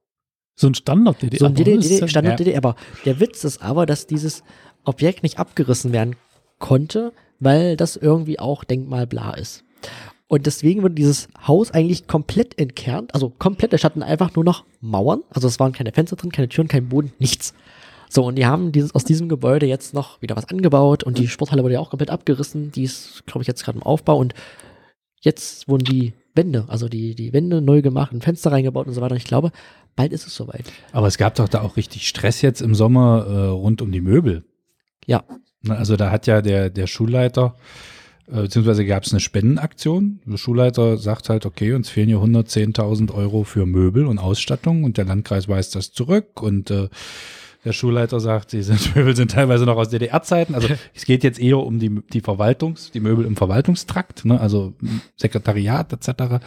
so 0.55 0.67
ein 0.67 0.75
Standard-DDR. 0.75 1.39
So 1.39 1.45
ein 1.47 1.55
DDR, 1.55 1.77
Das 1.77 1.85
ist 1.87 1.99
ja- 2.01 2.07
Standard 2.07 2.39
ja. 2.39 2.45
DDR-Bau. 2.45 2.75
Der 3.05 3.19
Witz 3.19 3.43
ist 3.43 3.61
aber, 3.63 3.85
dass 3.85 4.05
dieses 4.07 4.43
Objekt 4.83 5.23
nicht 5.23 5.39
abgerissen 5.39 5.91
werden 5.91 6.15
konnte, 6.59 7.13
weil 7.39 7.75
das 7.77 7.95
irgendwie 7.95 8.37
auch 8.39 8.63
denkmalbla 8.63 9.33
ist. 9.33 9.63
Und 10.31 10.45
deswegen 10.45 10.81
wurde 10.81 10.95
dieses 10.95 11.27
Haus 11.45 11.71
eigentlich 11.71 12.07
komplett 12.07 12.57
entkernt, 12.57 13.13
also 13.13 13.33
komplett, 13.37 13.73
es 13.73 13.83
hatten 13.83 14.01
einfach 14.01 14.33
nur 14.33 14.45
noch 14.45 14.63
Mauern, 14.79 15.23
also 15.29 15.45
es 15.49 15.59
waren 15.59 15.73
keine 15.73 15.91
Fenster 15.91 16.15
drin, 16.15 16.31
keine 16.31 16.47
Türen, 16.47 16.69
kein 16.69 16.87
Boden, 16.87 17.11
nichts. 17.19 17.53
So, 18.07 18.23
und 18.23 18.35
die 18.35 18.45
haben 18.45 18.71
dieses, 18.71 18.95
aus 18.95 19.03
diesem 19.03 19.27
Gebäude 19.27 19.65
jetzt 19.65 19.93
noch 19.93 20.21
wieder 20.21 20.37
was 20.37 20.47
angebaut 20.47 21.03
und 21.03 21.17
die 21.17 21.27
Sporthalle 21.27 21.63
wurde 21.63 21.73
ja 21.73 21.81
auch 21.81 21.89
komplett 21.89 22.11
abgerissen, 22.11 22.71
die 22.71 22.83
ist, 22.83 23.25
glaube 23.25 23.41
ich, 23.41 23.47
jetzt 23.49 23.65
gerade 23.65 23.79
im 23.79 23.83
Aufbau 23.83 24.17
und 24.17 24.33
jetzt 25.19 25.67
wurden 25.67 25.83
die 25.83 26.13
Wände, 26.33 26.63
also 26.69 26.87
die, 26.87 27.13
die 27.13 27.33
Wände 27.33 27.61
neu 27.61 27.81
gemacht, 27.81 28.13
ein 28.13 28.21
Fenster 28.21 28.53
reingebaut 28.53 28.87
und 28.87 28.93
so 28.93 29.01
weiter. 29.01 29.15
Und 29.15 29.17
ich 29.17 29.25
glaube, 29.25 29.51
bald 29.97 30.13
ist 30.13 30.27
es 30.27 30.33
soweit. 30.33 30.63
Aber 30.93 31.07
es 31.07 31.17
gab 31.17 31.35
doch 31.35 31.49
da 31.49 31.61
auch 31.61 31.75
richtig 31.75 32.07
Stress 32.07 32.41
jetzt 32.41 32.61
im 32.61 32.73
Sommer 32.73 33.25
äh, 33.27 33.47
rund 33.47 33.81
um 33.81 33.91
die 33.91 33.99
Möbel. 33.99 34.45
Ja. 35.05 35.25
Ne, 35.61 35.75
Also 35.75 35.97
da 35.97 36.09
hat 36.09 36.25
ja 36.25 36.41
der, 36.41 36.69
der 36.69 36.87
Schulleiter, 36.87 37.57
beziehungsweise 38.27 38.85
gab 38.85 39.03
es 39.03 39.11
eine 39.11 39.19
Spendenaktion. 39.19 40.19
Der 40.25 40.37
Schulleiter 40.37 40.97
sagt 40.97 41.29
halt, 41.29 41.45
okay, 41.45 41.73
uns 41.73 41.89
fehlen 41.89 42.07
hier 42.07 42.17
110.000 42.17 43.13
Euro 43.13 43.43
für 43.43 43.65
Möbel 43.65 44.05
und 44.05 44.19
Ausstattung 44.19 44.83
und 44.83 44.97
der 44.97 45.05
Landkreis 45.05 45.47
weist 45.47 45.75
das 45.75 45.91
zurück 45.91 46.41
und 46.41 46.71
äh, 46.71 46.89
der 47.63 47.73
Schulleiter 47.73 48.19
sagt, 48.19 48.53
diese 48.53 48.75
Möbel 48.95 49.15
sind 49.15 49.31
teilweise 49.31 49.65
noch 49.65 49.77
aus 49.77 49.89
DDR-Zeiten. 49.89 50.55
Also 50.55 50.67
es 50.95 51.05
geht 51.05 51.23
jetzt 51.23 51.39
eher 51.39 51.59
um 51.59 51.79
die, 51.79 52.01
die 52.11 52.21
Verwaltungs, 52.21 52.91
die 52.91 52.99
Möbel 52.99 53.25
im 53.25 53.35
Verwaltungstrakt, 53.35 54.25
ne? 54.25 54.39
also 54.39 54.73
Sekretariat 55.15 55.93
etc. 55.93 56.43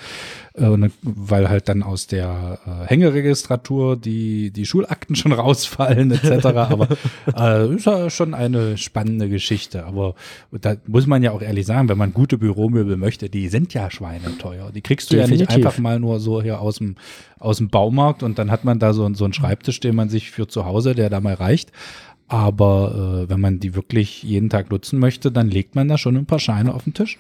Äh, 0.55 0.67
Und 0.67 0.91
weil 1.03 1.49
halt 1.49 1.69
dann 1.69 1.83
aus 1.83 2.07
der 2.07 2.59
äh, 2.67 2.87
Hängeregistratur 2.89 3.97
die, 3.97 4.51
die 4.51 4.67
Schulakten 4.67 5.15
schon 5.15 5.33
rausfallen 5.33 6.11
etc. 6.11 6.47
Aber 6.47 6.89
äh, 7.37 7.75
ist 7.75 7.87
ja 7.87 8.11
schon 8.11 8.35
eine 8.35 8.77
spannende 8.77 9.29
Geschichte. 9.29 9.85
Aber 9.87 10.15
da 10.51 10.75
muss 10.87 11.07
man 11.07 11.23
ja 11.23 11.31
auch 11.31 11.43
ehrlich 11.43 11.67
sagen, 11.67 11.89
wenn 11.89 11.99
man 11.99 12.13
gute 12.13 12.39
Büromöbel 12.39 12.97
möchte, 12.97 13.31
die 13.31 13.49
sind 13.49 13.73
ja 13.73 13.91
schweineteuer. 13.91 14.73
Die 14.73 14.83
kriegst 14.83 15.13
du 15.13 15.17
ja 15.17 15.23
nicht 15.29 15.43
Definitiv. 15.43 15.67
einfach 15.67 15.79
mal 15.79 16.01
nur 16.01 16.19
so 16.19 16.43
hier 16.43 16.61
aus 16.61 16.79
dem, 16.79 16.97
aus 17.39 17.59
dem 17.59 17.69
Baumarkt 17.69 18.23
und 18.23 18.39
dann 18.39 18.51
hat 18.51 18.65
man 18.65 18.79
da 18.79 18.93
so, 18.93 19.13
so 19.15 19.25
einen 19.25 19.35
Schreibtisch, 19.35 19.79
den 19.79 19.95
man 19.95 20.09
sich 20.09 20.31
für 20.31 20.49
zu 20.49 20.65
Hause, 20.65 20.95
der 20.95 21.04
da 21.11 21.21
mal 21.21 21.35
reicht. 21.35 21.73
Aber 22.27 23.25
äh, 23.25 23.31
wenn 23.31 23.41
man 23.41 23.61
die 23.61 23.75
wirklich 23.75 24.23
jeden 24.23 24.49
Tag 24.49 24.71
nutzen 24.71 24.99
möchte, 24.99 25.31
dann 25.31 25.49
legt 25.49 25.75
man 25.75 25.89
da 25.89 25.99
schon 25.99 26.17
ein 26.17 26.27
paar 26.27 26.39
Scheine 26.39 26.75
auf 26.75 26.85
den 26.85 26.95
Tisch. 26.95 27.19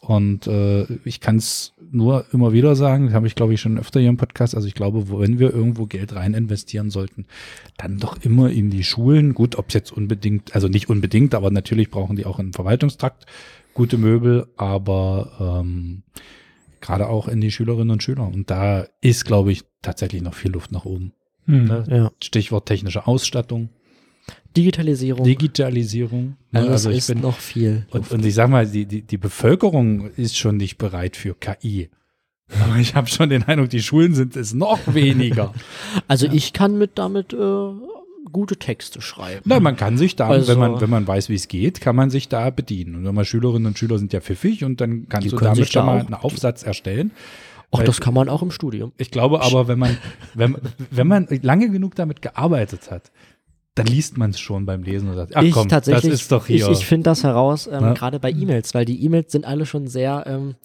Und 0.00 0.48
äh, 0.48 0.84
ich 1.04 1.20
kann 1.20 1.36
es 1.36 1.74
nur 1.92 2.24
immer 2.32 2.52
wieder 2.52 2.74
sagen, 2.74 3.06
das 3.06 3.14
habe 3.14 3.28
ich 3.28 3.36
glaube 3.36 3.54
ich 3.54 3.60
schon 3.60 3.78
öfter 3.78 4.00
hier 4.00 4.08
im 4.08 4.16
Podcast, 4.16 4.56
also 4.56 4.66
ich 4.66 4.74
glaube, 4.74 5.08
wenn 5.08 5.38
wir 5.38 5.54
irgendwo 5.54 5.86
Geld 5.86 6.14
rein 6.14 6.34
investieren 6.34 6.90
sollten, 6.90 7.26
dann 7.76 7.98
doch 7.98 8.16
immer 8.20 8.50
in 8.50 8.68
die 8.68 8.82
Schulen. 8.82 9.32
Gut, 9.32 9.56
ob 9.56 9.68
es 9.68 9.74
jetzt 9.74 9.92
unbedingt, 9.92 10.56
also 10.56 10.66
nicht 10.66 10.90
unbedingt, 10.90 11.36
aber 11.36 11.52
natürlich 11.52 11.88
brauchen 11.88 12.16
die 12.16 12.26
auch 12.26 12.40
im 12.40 12.52
Verwaltungstrakt 12.52 13.26
gute 13.74 13.96
Möbel, 13.96 14.48
aber 14.56 15.62
ähm, 15.62 16.02
gerade 16.80 17.08
auch 17.08 17.28
in 17.28 17.40
die 17.40 17.52
Schülerinnen 17.52 17.90
und 17.90 18.02
Schüler. 18.02 18.26
Und 18.26 18.50
da 18.50 18.86
ist, 19.00 19.24
glaube 19.24 19.52
ich, 19.52 19.62
tatsächlich 19.82 20.22
noch 20.22 20.34
viel 20.34 20.50
Luft 20.50 20.72
nach 20.72 20.84
oben. 20.84 21.12
Hm. 21.46 21.64
Ne? 21.64 21.84
Ja. 21.90 22.10
Stichwort 22.22 22.66
technische 22.66 23.06
Ausstattung, 23.06 23.68
Digitalisierung. 24.56 25.24
Digitalisierung. 25.24 26.36
Ne? 26.50 26.60
also, 26.60 26.70
Also 26.72 26.90
ich 26.90 26.98
ist 26.98 27.06
bin 27.08 27.20
noch 27.20 27.38
viel. 27.38 27.86
und, 27.90 28.10
und 28.10 28.24
ich 28.24 28.34
sag 28.34 28.48
mal, 28.50 28.66
die, 28.66 28.84
die, 28.86 29.02
die 29.02 29.16
Bevölkerung 29.18 30.10
ist 30.16 30.36
schon 30.36 30.56
nicht 30.58 30.76
bereit 30.78 31.16
für 31.16 31.34
KI. 31.34 31.88
Aber 32.62 32.76
ich 32.76 32.94
habe 32.94 33.08
schon 33.08 33.30
den 33.30 33.44
Eindruck, 33.44 33.70
die 33.70 33.82
Schulen 33.82 34.14
sind 34.14 34.36
es 34.36 34.52
noch 34.52 34.78
weniger. 34.94 35.54
Also 36.08 36.26
ich 36.26 36.52
kann 36.52 36.76
mit 36.76 36.92
damit 36.98 37.32
äh, 37.32 37.36
gute 38.30 38.56
Texte 38.58 39.00
schreiben. 39.00 39.40
Na, 39.46 39.58
man 39.58 39.76
kann 39.76 39.96
sich 39.96 40.16
da, 40.16 40.28
Also- 40.28 40.48
wenn 40.52 40.58
man, 40.58 40.80
wenn 40.80 40.90
man 40.90 41.06
weiß, 41.06 41.30
wie 41.30 41.34
es 41.34 41.48
geht, 41.48 41.80
kann 41.80 41.96
man 41.96 42.10
sich 42.10 42.28
da 42.28 42.50
bedienen. 42.50 42.94
Und 42.96 43.04
wenn 43.06 43.14
man 43.14 43.24
Schülerinnen 43.24 43.66
und 43.66 43.78
Schüler 43.78 43.98
sind 43.98 44.12
ja 44.12 44.20
pfiffig 44.20 44.64
und 44.64 44.82
dann 44.82 45.08
kannst 45.08 45.24
Die 45.26 45.30
du 45.30 45.36
können 45.36 45.46
damit 45.54 45.64
sich 45.64 45.72
da 45.72 45.80
schon 45.80 45.86
mal 45.86 46.00
auch- 46.02 46.04
einen 46.04 46.14
Aufsatz 46.14 46.62
erstellen. 46.62 47.10
Ach, 47.72 47.82
das 47.82 48.00
kann 48.00 48.14
man 48.14 48.28
auch 48.28 48.42
im 48.42 48.50
Studium. 48.50 48.92
Ich 48.98 49.10
glaube 49.10 49.40
aber, 49.42 49.66
wenn 49.66 49.78
man, 49.78 49.96
wenn, 50.34 50.56
wenn 50.90 51.06
man 51.06 51.26
lange 51.42 51.70
genug 51.70 51.94
damit 51.94 52.20
gearbeitet 52.22 52.90
hat, 52.90 53.10
dann 53.74 53.86
liest 53.86 54.18
man 54.18 54.30
es 54.30 54.40
schon 54.40 54.66
beim 54.66 54.82
Lesen 54.82 55.08
und 55.08 55.16
sagt, 55.16 55.34
ach 55.34 55.42
ich 55.42 55.52
komm, 55.52 55.68
das 55.68 55.88
ist 55.88 56.30
doch 56.30 56.46
hier 56.46 56.68
ich, 56.70 56.80
ich 56.80 56.86
finde 56.86 57.04
das 57.04 57.24
heraus, 57.24 57.66
ähm, 57.66 57.94
gerade 57.94 58.20
bei 58.20 58.30
E-Mails, 58.30 58.74
weil 58.74 58.84
die 58.84 59.02
E-Mails 59.02 59.32
sind 59.32 59.46
alle 59.46 59.64
schon 59.64 59.86
sehr, 59.86 60.24
ähm, 60.26 60.56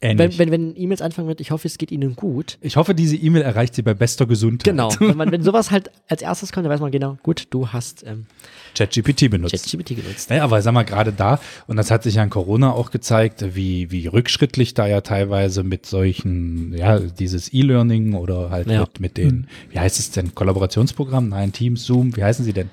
ähnlich. 0.00 0.38
wenn, 0.38 0.50
wenn, 0.50 0.74
wenn 0.74 0.76
E-Mails 0.76 1.02
anfangen 1.02 1.28
mit, 1.28 1.40
ich 1.40 1.50
hoffe, 1.50 1.68
es 1.68 1.78
geht 1.78 1.90
Ihnen 1.90 2.16
gut. 2.16 2.58
ich 2.60 2.76
hoffe, 2.76 2.94
diese 2.94 3.16
E-Mail 3.16 3.42
erreicht 3.42 3.74
sie 3.74 3.82
bei 3.82 3.94
bester 3.94 4.26
Gesundheit. 4.26 4.64
Genau. 4.64 4.90
wenn, 4.98 5.16
man, 5.16 5.30
wenn 5.30 5.42
sowas 5.42 5.70
halt 5.70 5.90
als 6.08 6.22
erstes 6.22 6.52
kommt, 6.52 6.64
dann 6.66 6.72
weiß 6.72 6.80
man 6.80 6.90
genau, 6.90 7.18
gut, 7.22 7.46
du 7.50 7.68
hast 7.68 8.04
ähm, 8.06 8.26
ChatGPT 8.74 9.30
benutzt. 9.30 9.52
ChatGPT 9.52 9.96
genutzt. 9.96 10.30
Naja, 10.30 10.44
aber 10.44 10.62
sag 10.62 10.72
mal, 10.72 10.84
gerade 10.84 11.12
da, 11.12 11.40
und 11.66 11.76
das 11.76 11.90
hat 11.90 12.02
sich 12.02 12.14
ja 12.16 12.22
in 12.22 12.30
Corona 12.30 12.72
auch 12.72 12.90
gezeigt, 12.90 13.44
wie, 13.54 13.90
wie 13.90 14.06
rückschrittlich 14.06 14.74
da 14.74 14.86
ja 14.86 15.00
teilweise 15.00 15.62
mit 15.62 15.86
solchen, 15.86 16.72
ja, 16.76 16.98
dieses 17.00 17.52
E-Learning 17.52 18.14
oder 18.14 18.50
halt 18.50 18.68
Ja. 18.68 18.80
mit, 18.80 19.00
mit 19.00 19.16
den, 19.16 19.48
wie 19.70 19.78
heißt 19.78 19.98
es 19.98 20.10
denn, 20.10 20.34
Kollaborationsprogramm? 20.34 21.28
Nein, 21.28 21.52
Teams, 21.52 21.84
Zoom, 21.84 22.16
wie 22.16 22.24
heißen 22.24 22.44
sie 22.44 22.52
denn? 22.52 22.70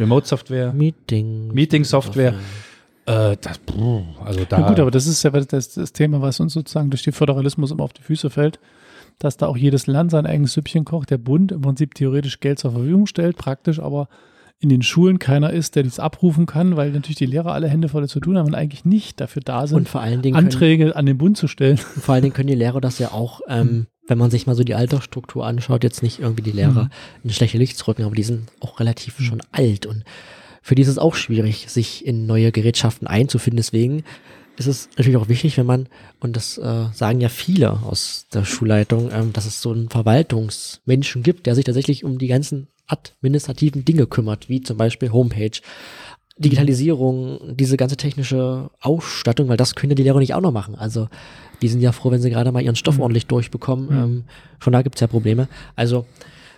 Remote-Software? 0.00 0.72
Meeting. 0.72 1.52
Meeting-Software. 1.52 2.34
Äh, 3.06 3.36
das, 3.40 3.60
also 4.24 4.40
da. 4.48 4.60
Ja 4.60 4.68
gut, 4.68 4.78
aber 4.80 4.90
das 4.90 5.06
ist 5.06 5.22
ja 5.22 5.30
das, 5.30 5.74
das 5.74 5.92
Thema, 5.92 6.20
was 6.22 6.38
uns 6.40 6.52
sozusagen 6.52 6.90
durch 6.90 7.02
den 7.02 7.12
Föderalismus 7.12 7.70
immer 7.70 7.84
auf 7.84 7.92
die 7.92 8.02
Füße 8.02 8.30
fällt, 8.30 8.60
dass 9.18 9.36
da 9.36 9.46
auch 9.46 9.56
jedes 9.56 9.86
Land 9.86 10.10
sein 10.10 10.26
eigenes 10.26 10.52
Süppchen 10.52 10.84
kocht, 10.84 11.10
der 11.10 11.18
Bund 11.18 11.52
im 11.52 11.60
Prinzip 11.62 11.94
theoretisch 11.94 12.40
Geld 12.40 12.58
zur 12.58 12.72
Verfügung 12.72 13.06
stellt, 13.06 13.36
praktisch 13.36 13.80
aber 13.80 14.08
in 14.60 14.68
den 14.68 14.82
Schulen 14.82 15.18
keiner 15.18 15.52
ist, 15.52 15.74
der 15.74 15.82
dies 15.82 15.98
abrufen 15.98 16.46
kann, 16.46 16.76
weil 16.76 16.92
natürlich 16.92 17.16
die 17.16 17.26
Lehrer 17.26 17.52
alle 17.52 17.68
Hände 17.68 17.88
voll 17.88 18.06
zu 18.08 18.20
tun 18.20 18.38
haben 18.38 18.46
und 18.46 18.54
eigentlich 18.54 18.84
nicht 18.84 19.20
dafür 19.20 19.42
da 19.44 19.66
sind, 19.66 19.78
Und 19.78 19.88
vor 19.88 20.00
allen 20.00 20.22
Dingen 20.22 20.36
können, 20.36 20.46
Anträge 20.46 20.94
an 20.94 21.04
den 21.06 21.18
Bund 21.18 21.36
zu 21.36 21.48
stellen. 21.48 21.76
vor 22.00 22.14
allen 22.14 22.22
Dingen 22.22 22.34
können 22.34 22.46
die 22.46 22.54
Lehrer 22.54 22.80
das 22.80 23.00
ja 23.00 23.10
auch, 23.10 23.40
ähm, 23.48 23.88
wenn 24.06 24.18
man 24.18 24.30
sich 24.30 24.46
mal 24.46 24.54
so 24.54 24.62
die 24.62 24.76
Altersstruktur 24.76 25.44
anschaut, 25.44 25.82
jetzt 25.82 26.04
nicht 26.04 26.20
irgendwie 26.20 26.42
die 26.42 26.52
Lehrer 26.52 26.84
Mhm. 26.84 26.90
in 27.24 27.30
schlechte 27.30 27.58
Licht 27.58 27.76
zu 27.76 27.88
rücken, 27.88 28.04
aber 28.04 28.14
die 28.14 28.22
sind 28.22 28.48
auch 28.60 28.78
relativ 28.78 29.18
schon 29.18 29.42
alt 29.50 29.86
und 29.86 30.04
für 30.62 30.74
die 30.74 30.82
ist 30.82 30.88
es 30.88 30.98
auch 30.98 31.14
schwierig, 31.14 31.68
sich 31.68 32.06
in 32.06 32.26
neue 32.26 32.52
Gerätschaften 32.52 33.06
einzufinden. 33.06 33.56
Deswegen 33.56 34.04
ist 34.56 34.66
es 34.66 34.88
natürlich 34.96 35.16
auch 35.16 35.28
wichtig, 35.28 35.56
wenn 35.58 35.66
man, 35.66 35.88
und 36.20 36.36
das 36.36 36.58
äh, 36.58 36.86
sagen 36.92 37.20
ja 37.20 37.28
viele 37.28 37.82
aus 37.82 38.26
der 38.32 38.44
Schulleitung, 38.44 39.10
ähm, 39.12 39.32
dass 39.32 39.46
es 39.46 39.60
so 39.60 39.72
einen 39.72 39.88
Verwaltungsmenschen 39.88 41.22
gibt, 41.22 41.46
der 41.46 41.54
sich 41.54 41.64
tatsächlich 41.64 42.04
um 42.04 42.18
die 42.18 42.28
ganzen 42.28 42.68
administrativen 42.86 43.84
Dinge 43.84 44.06
kümmert, 44.06 44.48
wie 44.48 44.60
zum 44.60 44.76
Beispiel 44.76 45.12
Homepage, 45.12 45.60
Digitalisierung, 46.38 47.56
diese 47.56 47.76
ganze 47.76 47.96
technische 47.96 48.70
Ausstattung, 48.80 49.48
weil 49.48 49.56
das 49.56 49.74
können 49.74 49.92
ja 49.92 49.94
die 49.94 50.02
Lehrer 50.02 50.18
nicht 50.18 50.34
auch 50.34 50.40
noch 50.40 50.52
machen. 50.52 50.74
Also 50.74 51.08
die 51.60 51.68
sind 51.68 51.80
ja 51.80 51.92
froh, 51.92 52.10
wenn 52.10 52.22
sie 52.22 52.30
gerade 52.30 52.52
mal 52.52 52.62
ihren 52.62 52.76
Stoff 52.76 52.98
ordentlich 52.98 53.26
durchbekommen. 53.26 53.86
Mhm. 53.86 54.04
Ähm, 54.04 54.24
von 54.58 54.72
da 54.72 54.82
gibt's 54.82 55.00
ja 55.00 55.06
Probleme. 55.06 55.48
Also 55.76 56.06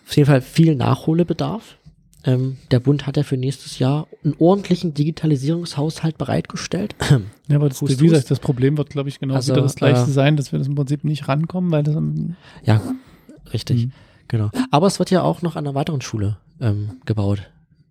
auf 0.07 0.17
jeden 0.17 0.27
Fall 0.27 0.43
viel 0.43 0.75
Nachholbedarf. 0.75 1.77
Ähm, 2.27 2.57
der 2.71 2.81
Bund 2.81 3.07
hat 3.07 3.17
ja 3.19 3.23
für 3.23 3.37
nächstes 3.37 3.79
Jahr 3.79 4.09
einen 4.25 4.35
ordentlichen 4.39 4.95
Digitalisierungshaushalt 4.95 6.19
bereitgestellt. 6.19 6.95
Ja, 7.47 7.57
aber 7.57 7.69
das, 7.69 7.83
Hust, 7.83 8.01
wie 8.01 8.07
gesagt, 8.07 8.31
das 8.31 8.41
Problem 8.41 8.79
wird, 8.79 8.89
glaube 8.89 9.11
ich, 9.11 9.21
genau 9.21 9.35
Also, 9.35 9.53
wieder 9.53 9.61
das 9.61 9.75
gleiche 9.75 10.01
äh, 10.01 10.07
sein, 10.07 10.39
dass 10.39 10.51
wir 10.51 10.59
das 10.59 10.67
im 10.67 10.75
Prinzip 10.77 11.05
nicht 11.05 11.29
rankommen, 11.29 11.71
weil 11.71 11.83
das 11.83 11.95
ja, 12.65 12.81
richtig. 13.53 13.87
Mhm. 13.87 13.93
Genau. 14.29 14.51
Aber 14.71 14.87
es 14.87 14.99
wird 14.99 15.11
ja 15.11 15.21
auch 15.21 15.43
noch 15.43 15.55
an 15.55 15.67
einer 15.67 15.75
weiteren 15.75 16.01
Schule 16.01 16.39
ähm, 16.59 16.93
gebaut. 17.05 17.43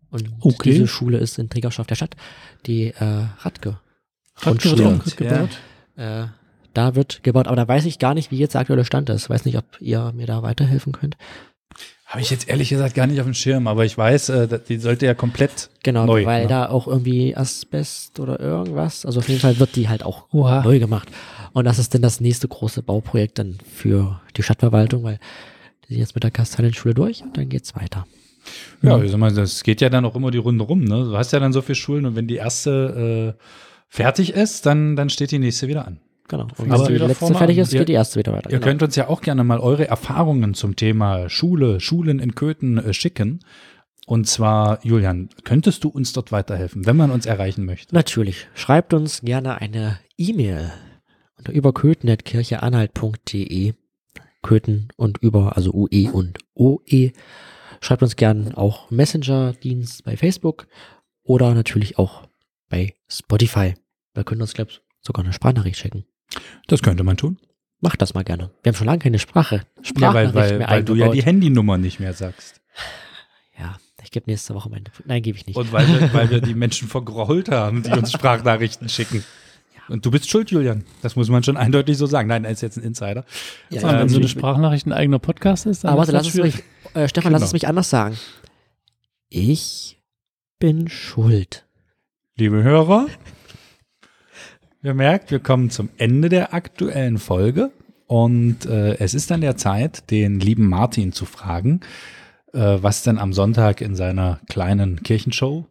Und 0.09 0.27
Okay. 0.39 0.71
diese 0.71 0.87
Schule 0.87 1.19
ist 1.19 1.37
in 1.37 1.49
Trägerschaft 1.49 1.91
der 1.91 1.95
Stadt, 1.95 2.15
die 2.65 2.87
äh, 2.87 3.25
Radke. 3.41 3.79
Radke 4.37 4.71
wird 4.71 4.81
auch 4.81 5.15
gebaut. 5.15 5.49
Äh, 5.95 6.25
da 6.73 6.95
wird 6.95 7.21
gebaut, 7.21 7.45
aber 7.45 7.55
da 7.55 7.67
weiß 7.67 7.85
ich 7.85 7.99
gar 7.99 8.15
nicht, 8.15 8.31
wie 8.31 8.37
jetzt 8.37 8.53
der 8.53 8.61
aktuelle 8.61 8.85
Stand 8.85 9.09
ist. 9.11 9.29
Weiß 9.29 9.45
nicht, 9.45 9.57
ob 9.57 9.65
ihr 9.79 10.11
mir 10.15 10.25
da 10.25 10.41
weiterhelfen 10.41 10.91
könnt. 10.93 11.17
Habe 12.13 12.21
ich 12.21 12.30
jetzt 12.30 12.47
ehrlich 12.47 12.69
gesagt 12.69 12.93
gar 12.93 13.08
nicht 13.08 13.19
auf 13.19 13.26
dem 13.26 13.34
Schirm, 13.34 13.65
aber 13.65 13.86
ich 13.86 13.97
weiß, 13.97 14.30
äh, 14.30 14.60
die 14.69 14.78
sollte 14.78 15.08
ja 15.08 15.15
komplett 15.15 15.71
Genau, 15.82 16.06
Neu, 16.06 16.28
weil 16.28 16.43
ne? 16.43 16.47
da 16.47 16.69
auch 16.69 16.88
irgendwie 16.88 17.36
Asbest 17.36 18.19
oder 18.19 18.39
irgendwas, 18.39 19.04
also 19.04 19.19
auf 19.19 19.28
jeden 19.28 19.41
Fall 19.41 19.58
wird 19.58 19.76
die 19.76 19.89
halt 19.89 20.04
auch 20.06 20.28
Oha. 20.32 20.62
neu 20.62 20.78
gemacht. 20.78 21.10
Und 21.54 21.65
das 21.65 21.80
ist 21.80 21.95
dann 21.95 22.04
das 22.04 22.21
nächste 22.21 22.47
große 22.47 22.84
Bauprojekt 22.84 23.39
dann 23.39 23.58
für 23.67 24.21
die 24.38 24.43
Stadtverwaltung, 24.43 25.02
weil 25.02 25.17
die 25.86 25.93
sind 25.93 26.02
jetzt 26.02 26.13
mit 26.13 26.23
der 26.23 26.30
Kastanienschule 26.30 26.93
durch 26.93 27.23
und 27.23 27.36
dann 27.36 27.49
geht's 27.49 27.76
weiter. 27.76 28.06
Ja, 28.84 29.02
ich 29.02 29.10
sag 29.10 29.19
mal, 29.19 29.34
das 29.34 29.63
geht 29.63 29.82
ja 29.82 29.89
dann 29.89 30.06
auch 30.06 30.15
immer 30.15 30.30
die 30.30 30.38
Runde 30.38 30.65
rum. 30.65 30.84
Ne? 30.84 31.06
Du 31.06 31.17
hast 31.17 31.34
ja 31.34 31.39
dann 31.39 31.52
so 31.52 31.63
viele 31.63 31.78
Schulen 31.78 32.06
und 32.06 32.15
wenn 32.15 32.28
die 32.28 32.36
erste 32.36 33.34
äh, 33.39 33.43
fertig 33.89 34.34
ist, 34.34 34.67
dann, 34.67 34.95
dann 34.95 35.10
steht 35.10 35.32
die 35.32 35.39
nächste 35.39 35.67
wieder 35.67 35.88
an. 35.88 35.97
Genau. 36.29 36.47
Und 36.57 36.71
Aber 36.71 36.86
wenn 36.88 36.93
die 36.93 36.99
letzte 36.99 37.33
fertig 37.33 37.57
ist, 37.57 37.73
Ihr- 37.73 37.79
geht 37.79 37.89
die 37.89 37.93
erste 37.93 38.19
wieder 38.19 38.31
weiter. 38.33 38.49
Ihr 38.49 38.59
genau. 38.59 38.67
könnt 38.69 38.83
uns 38.83 38.95
ja 38.95 39.07
auch 39.09 39.21
gerne 39.21 39.43
mal 39.43 39.59
eure 39.59 39.88
Erfahrungen 39.88 40.53
zum 40.53 40.75
Thema 40.75 41.29
Schule, 41.29 41.79
Schulen 41.79 42.19
in 42.19 42.36
Köthen 42.36 42.77
äh, 42.77 42.93
schicken. 42.93 43.39
Und 44.05 44.27
zwar, 44.27 44.86
Julian, 44.86 45.29
könntest 45.43 45.83
du 45.83 45.89
uns 45.89 46.13
dort 46.13 46.31
weiterhelfen, 46.31 46.86
wenn 46.86 46.95
man 46.97 47.09
uns 47.12 47.25
erreichen 47.25 47.65
möchte? 47.65 47.93
Natürlich. 47.95 48.47
Schreibt 48.53 48.93
uns 48.93 49.21
gerne 49.21 49.59
eine 49.62 49.97
E-Mail 50.17 50.71
unter 51.38 51.51
überköthen.kircheanhalt.de. 51.53 53.73
Köthen 54.41 54.89
und 54.97 55.19
über, 55.19 55.55
also 55.55 55.71
UE 55.73 56.12
und 56.12 56.39
OE. 56.53 57.12
Schreibt 57.79 58.03
uns 58.03 58.17
gerne 58.17 58.57
auch 58.57 58.91
Messenger-Dienst 58.91 60.03
bei 60.03 60.17
Facebook 60.17 60.67
oder 61.23 61.53
natürlich 61.53 61.97
auch 61.97 62.23
bei 62.69 62.95
Spotify. 63.07 63.75
Da 64.13 64.23
könnt 64.23 64.41
ihr 64.41 64.43
uns, 64.43 64.53
glaube 64.53 64.71
ich, 64.71 64.81
sogar 64.99 65.23
eine 65.23 65.31
Sprachnachricht 65.33 65.77
schicken. 65.79 66.03
Das 66.67 66.81
könnte 66.81 67.03
man 67.03 67.17
tun. 67.17 67.37
Macht 67.81 68.01
das 68.01 68.13
mal 68.13 68.23
gerne. 68.23 68.49
Wir 68.63 68.71
haben 68.71 68.77
schon 68.77 68.87
lange 68.87 68.99
keine 68.99 69.19
Sprache. 69.19 69.55
Ja, 69.77 69.83
Sprachnachricht 69.83 70.35
weil, 70.35 70.49
weil, 70.51 70.57
mehr 70.59 70.69
weil 70.69 70.83
du 70.83 70.95
ja 70.95 71.09
die 71.09 71.23
Handynummer 71.23 71.77
nicht 71.77 71.99
mehr 71.99 72.13
sagst. 72.13 72.61
Ja, 73.59 73.77
ich 74.01 74.11
gebe 74.11 74.29
nächste 74.29 74.55
Woche 74.55 74.69
meine. 74.69 74.85
Nein, 75.05 75.21
gebe 75.21 75.37
ich 75.37 75.45
nicht. 75.45 75.55
Und 75.57 75.71
weil 75.73 75.87
wir, 75.87 76.13
weil 76.13 76.29
wir 76.29 76.39
die 76.41 76.53
Menschen 76.55 76.87
vergrault 76.87 77.49
haben, 77.49 77.83
die 77.83 77.91
uns 77.91 78.11
Sprachnachrichten 78.11 78.87
schicken. 78.89 79.23
Und 79.89 80.05
du 80.05 80.11
bist 80.11 80.29
schuld, 80.29 80.49
Julian. 80.49 80.85
Das 81.01 81.17
muss 81.17 81.27
man 81.27 81.43
schon 81.43 81.57
eindeutig 81.57 81.97
so 81.97 82.05
sagen. 82.05 82.29
Nein, 82.29 82.45
er 82.45 82.51
ist 82.51 82.61
jetzt 82.61 82.77
ein 82.77 82.83
Insider. 82.83 83.25
ja, 83.69 83.81
Ja, 83.81 83.87
wenn 83.89 83.99
Ähm, 84.03 84.09
so 84.09 84.15
eine 84.15 84.25
ich- 84.25 84.31
Sprachnachricht 84.31 84.85
ein 84.87 84.93
eigener 84.93 85.19
Podcast 85.19 85.65
ist, 85.65 85.83
dann 85.83 85.91
Aber 85.91 86.03
ist 86.03 86.13
warte, 86.13 86.25
das 86.25 86.35
lass 86.35 86.45
es 86.47 86.55
mich, 86.55 86.63
äh, 86.95 87.09
Stefan, 87.09 87.33
lass 87.33 87.41
Genau. 87.41 87.47
es 87.47 87.53
mich 87.53 87.67
anders 87.67 87.89
sagen. 87.89 88.17
Ich 89.29 89.99
bin 90.59 90.87
schuld. 90.87 91.65
Liebe 92.37 92.63
Hörer, 92.63 93.07
ihr 94.83 94.93
merkt, 94.93 95.31
wir 95.31 95.39
kommen 95.39 95.69
zum 95.69 95.89
Ende 95.97 96.29
der 96.29 96.53
aktuellen 96.53 97.17
Folge 97.17 97.71
und 98.07 98.65
äh, 98.65 98.97
es 98.97 99.13
ist 99.13 99.31
an 99.31 99.41
der 99.41 99.55
Zeit, 99.55 100.11
den 100.11 100.39
lieben 100.39 100.67
Martin 100.67 101.13
zu 101.13 101.25
fragen, 101.25 101.79
äh, 102.51 102.77
was 102.81 103.03
denn 103.03 103.17
am 103.17 103.33
Sonntag 103.33 103.81
in 103.81 103.95
seiner 103.95 104.39
kleinen 104.49 105.01
Kirchenshow 105.01 105.65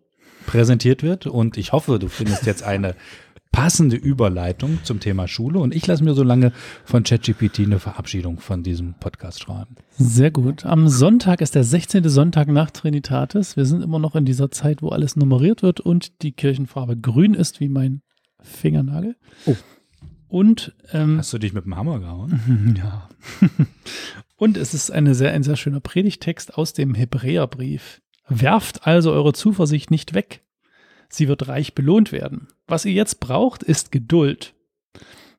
präsentiert 0.46 1.02
wird. 1.02 1.26
Und 1.26 1.56
ich 1.56 1.72
hoffe, 1.72 1.98
du 1.98 2.08
findest 2.08 2.46
jetzt 2.46 2.62
eine 2.62 2.96
passende 3.52 3.96
Überleitung 3.96 4.78
zum 4.82 4.98
Thema 4.98 5.28
Schule 5.28 5.58
und 5.58 5.74
ich 5.74 5.86
lasse 5.86 6.02
mir 6.02 6.14
so 6.14 6.22
lange 6.22 6.52
von 6.86 7.02
ChatGPT 7.02 7.60
eine 7.60 7.78
Verabschiedung 7.78 8.40
von 8.40 8.62
diesem 8.62 8.94
Podcast 8.94 9.42
schreiben. 9.42 9.76
Sehr 9.90 10.30
gut. 10.30 10.64
Am 10.64 10.88
Sonntag 10.88 11.42
ist 11.42 11.54
der 11.54 11.62
16. 11.62 12.08
Sonntag 12.08 12.48
nach 12.48 12.70
Trinitatis. 12.70 13.58
Wir 13.58 13.66
sind 13.66 13.82
immer 13.82 13.98
noch 13.98 14.16
in 14.16 14.24
dieser 14.24 14.50
Zeit, 14.50 14.80
wo 14.80 14.88
alles 14.88 15.16
nummeriert 15.16 15.62
wird 15.62 15.80
und 15.80 16.22
die 16.22 16.32
Kirchenfarbe 16.32 16.96
grün 16.96 17.34
ist 17.34 17.60
wie 17.60 17.68
mein 17.68 18.00
Fingernagel. 18.42 19.16
Oh. 19.46 19.56
Und 20.28 20.72
ähm, 20.92 21.18
Hast 21.18 21.32
du 21.32 21.38
dich 21.38 21.52
mit 21.52 21.66
dem 21.66 21.76
Hammer 21.76 22.00
gehauen? 22.00 22.74
ja. 22.78 23.08
Und 24.36 24.56
es 24.56 24.74
ist 24.74 24.90
eine 24.90 25.14
sehr, 25.14 25.32
ein 25.32 25.42
sehr 25.42 25.56
schöner 25.56 25.80
Predigtext 25.80 26.54
aus 26.54 26.72
dem 26.72 26.94
Hebräerbrief. 26.94 28.00
Werft 28.28 28.86
also 28.86 29.12
eure 29.12 29.32
Zuversicht 29.34 29.90
nicht 29.90 30.14
weg. 30.14 30.42
Sie 31.08 31.28
wird 31.28 31.48
reich 31.48 31.74
belohnt 31.74 32.12
werden. 32.12 32.48
Was 32.66 32.86
ihr 32.86 32.92
jetzt 32.92 33.20
braucht, 33.20 33.62
ist 33.62 33.92
Geduld. 33.92 34.54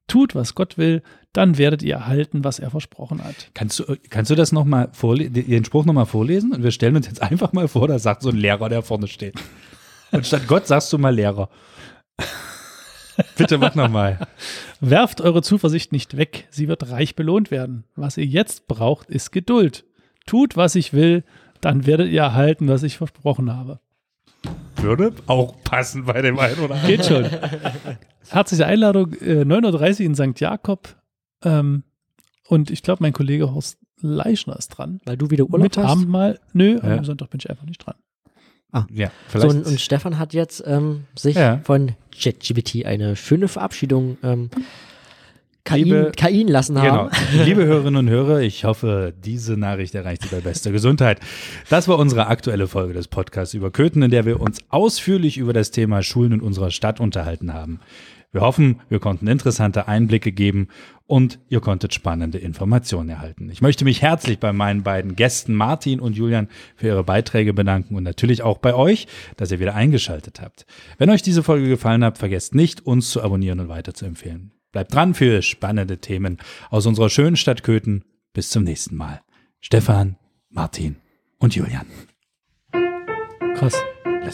Tut, 0.07 0.35
was 0.35 0.53
Gott 0.53 0.77
will, 0.77 1.01
dann 1.31 1.57
werdet 1.57 1.81
ihr 1.81 1.95
erhalten, 1.95 2.43
was 2.43 2.59
er 2.59 2.69
versprochen 2.69 3.23
hat. 3.23 3.49
Kannst 3.55 3.79
du, 3.79 3.97
kannst 4.09 4.29
du 4.29 4.35
das 4.35 4.51
nochmal 4.51 4.89
vorlesen, 4.93 5.33
den 5.33 5.65
Spruch 5.65 5.85
nochmal 5.85 6.05
vorlesen? 6.05 6.53
Und 6.53 6.61
wir 6.61 6.71
stellen 6.71 6.95
uns 6.95 7.07
jetzt 7.07 7.21
einfach 7.23 7.53
mal 7.53 7.67
vor, 7.67 7.87
da 7.87 7.97
sagt 7.97 8.21
so 8.21 8.29
ein 8.29 8.37
Lehrer, 8.37 8.69
der 8.69 8.83
vorne 8.83 9.07
steht. 9.07 9.35
Und 10.11 10.27
statt 10.27 10.43
Gott 10.47 10.67
sagst 10.67 10.93
du 10.93 10.99
mal 10.99 11.15
Lehrer. 11.15 11.49
Bitte 13.37 13.57
mach 13.57 13.75
nochmal. 13.75 14.27
Werft 14.79 15.21
eure 15.21 15.41
Zuversicht 15.41 15.91
nicht 15.91 16.17
weg, 16.17 16.47
sie 16.49 16.67
wird 16.67 16.89
reich 16.91 17.15
belohnt 17.15 17.51
werden. 17.51 17.83
Was 17.95 18.17
ihr 18.17 18.25
jetzt 18.25 18.67
braucht, 18.67 19.09
ist 19.09 19.31
Geduld. 19.31 19.85
Tut, 20.25 20.55
was 20.57 20.75
ich 20.75 20.93
will, 20.93 21.23
dann 21.61 21.85
werdet 21.85 22.09
ihr 22.11 22.21
erhalten, 22.21 22.67
was 22.67 22.83
ich 22.83 22.97
versprochen 22.97 23.53
habe. 23.53 23.79
Würde 24.77 25.13
auch 25.27 25.55
passen 25.63 26.05
bei 26.05 26.21
dem 26.21 26.37
einen 26.39 26.59
oder 26.59 26.75
anderen. 26.75 26.89
Geht 26.95 27.05
schon. 27.05 27.25
Herzliche 28.29 28.65
Einladung, 28.65 29.13
äh, 29.13 29.43
9.30 29.45 29.99
Uhr 30.01 30.05
in 30.05 30.15
St. 30.33 30.39
Jakob. 30.39 30.95
Ähm, 31.43 31.83
und 32.47 32.69
ich 32.71 32.83
glaube, 32.83 33.01
mein 33.03 33.13
Kollege 33.13 33.53
Horst 33.53 33.77
Leischner 34.01 34.57
ist 34.57 34.69
dran. 34.69 34.99
Weil 35.05 35.15
du 35.17 35.29
wieder 35.29 35.45
Urlaub 35.45 35.61
Mit 35.61 35.77
hast. 35.77 35.85
Abendmahl. 35.91 36.39
Nö, 36.51 36.77
Ja. 36.83 36.97
am 36.97 37.05
Sonntag 37.05 37.29
bin 37.29 37.39
ich 37.39 37.49
einfach 37.49 37.65
nicht 37.65 37.85
dran. 37.85 37.95
Ja, 38.91 39.07
So, 39.07 39.39
vielleicht. 39.39 39.49
und, 39.55 39.65
und 39.67 39.79
Stefan 39.79 40.17
hat 40.19 40.33
jetzt 40.33 40.63
ähm, 40.65 41.05
sich 41.15 41.35
Ja. 41.35 41.59
von 41.63 41.91
ChatGPT 42.19 42.85
eine 42.85 43.15
schöne 43.15 43.47
Verabschiedung 43.47 44.17
ähm, 44.23 44.49
KI 45.65 46.43
lassen 46.43 46.75
Genau. 46.75 46.85
haben. 46.85 47.09
Liebe 47.45 47.63
Hörerinnen 47.65 47.95
und 47.95 48.09
Hörer, 48.09 48.41
ich 48.41 48.65
hoffe, 48.65 49.13
diese 49.23 49.55
Nachricht 49.55 49.95
erreicht 49.95 50.23
Sie 50.23 50.27
bei 50.27 50.41
bester 50.41 50.71
Gesundheit. 50.71 51.19
Das 51.69 51.87
war 51.87 51.97
unsere 51.97 52.27
aktuelle 52.27 52.67
Folge 52.67 52.93
des 52.93 53.07
Podcasts 53.07 53.53
über 53.53 53.71
Köthen, 53.71 54.01
in 54.03 54.11
der 54.11 54.25
wir 54.25 54.41
uns 54.41 54.59
ausführlich 54.69 55.37
über 55.37 55.53
das 55.53 55.71
Thema 55.71 56.03
Schulen 56.03 56.33
in 56.33 56.41
unserer 56.41 56.69
Stadt 56.69 56.99
unterhalten 56.99 57.53
haben. 57.53 57.79
Wir 58.33 58.41
hoffen, 58.41 58.81
wir 58.89 58.99
konnten 58.99 59.27
interessante 59.27 59.87
Einblicke 59.87 60.31
geben 60.31 60.67
und 61.05 61.39
ihr 61.49 61.59
konntet 61.61 61.93
spannende 61.93 62.39
Informationen 62.39 63.09
erhalten. 63.09 63.49
Ich 63.51 63.61
möchte 63.61 63.85
mich 63.85 64.01
herzlich 64.01 64.39
bei 64.39 64.51
meinen 64.51 64.81
beiden 64.81 65.15
Gästen 65.15 65.53
Martin 65.53 65.99
und 65.99 66.17
Julian 66.17 66.49
für 66.75 66.87
ihre 66.87 67.03
Beiträge 67.03 67.53
bedanken 67.53 67.95
und 67.95 68.01
natürlich 68.03 68.41
auch 68.41 68.57
bei 68.57 68.73
euch, 68.73 69.05
dass 69.37 69.51
ihr 69.51 69.59
wieder 69.59 69.75
eingeschaltet 69.75 70.41
habt. 70.41 70.65
Wenn 70.97 71.11
euch 71.11 71.21
diese 71.21 71.43
Folge 71.43 71.69
gefallen 71.69 72.03
hat, 72.03 72.17
vergesst 72.17 72.55
nicht, 72.55 72.85
uns 72.87 73.11
zu 73.11 73.21
abonnieren 73.21 73.59
und 73.59 73.69
weiterzuempfehlen. 73.69 74.51
Bleibt 74.71 74.95
dran 74.95 75.13
für 75.13 75.43
spannende 75.43 75.99
Themen 75.99 76.39
aus 76.71 76.87
unserer 76.87 77.11
schönen 77.11 77.35
Stadt 77.35 77.61
Köthen. 77.61 78.03
Bis 78.33 78.49
zum 78.49 78.63
nächsten 78.63 78.95
Mal. 78.95 79.21
Stefan, 79.61 80.17
Martin 80.49 80.95
und 81.37 81.55
Julian. 81.55 81.85
Krass. 83.55 83.79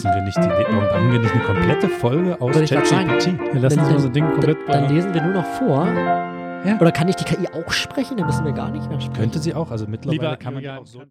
Lassen 0.01 0.15
wir 0.15 0.21
nicht 0.23 0.37
die, 0.37 0.49
warum 0.49 0.89
haben 0.93 1.11
wir 1.11 1.19
nicht 1.19 1.33
eine 1.33 1.43
komplette 1.43 1.89
Folge 1.89 2.39
aus 2.39 2.53
ChatGPT? 2.55 3.37
Wir 3.53 3.59
lassen 3.59 3.77
Dann- 3.79 3.85
so 3.87 3.95
unser 3.95 4.09
Ding 4.09 4.31
komplett 4.31 4.57
Dann 4.69 4.87
lesen 4.87 5.13
wir 5.13 5.21
nur 5.21 5.33
noch 5.33 5.45
vor. 5.45 5.85
Ja. 6.65 6.77
Oder 6.79 6.91
kann 6.93 7.09
ich 7.09 7.15
die 7.17 7.25
KI 7.25 7.47
auch 7.53 7.69
sprechen? 7.71 8.15
Dann 8.15 8.25
müssen 8.25 8.45
wir 8.45 8.53
gar 8.53 8.69
nicht 8.71 8.89
mehr 8.89 8.99
sprechen. 9.01 9.19
Könnte 9.19 9.39
sie 9.39 9.53
auch, 9.53 9.71
also 9.71 9.87
mittlerweile 9.87 10.21
Lieber 10.21 10.37
kann 10.37 10.53
man 10.53 10.63
ja 10.63 10.77
auch 10.77 10.85
so. 10.85 11.01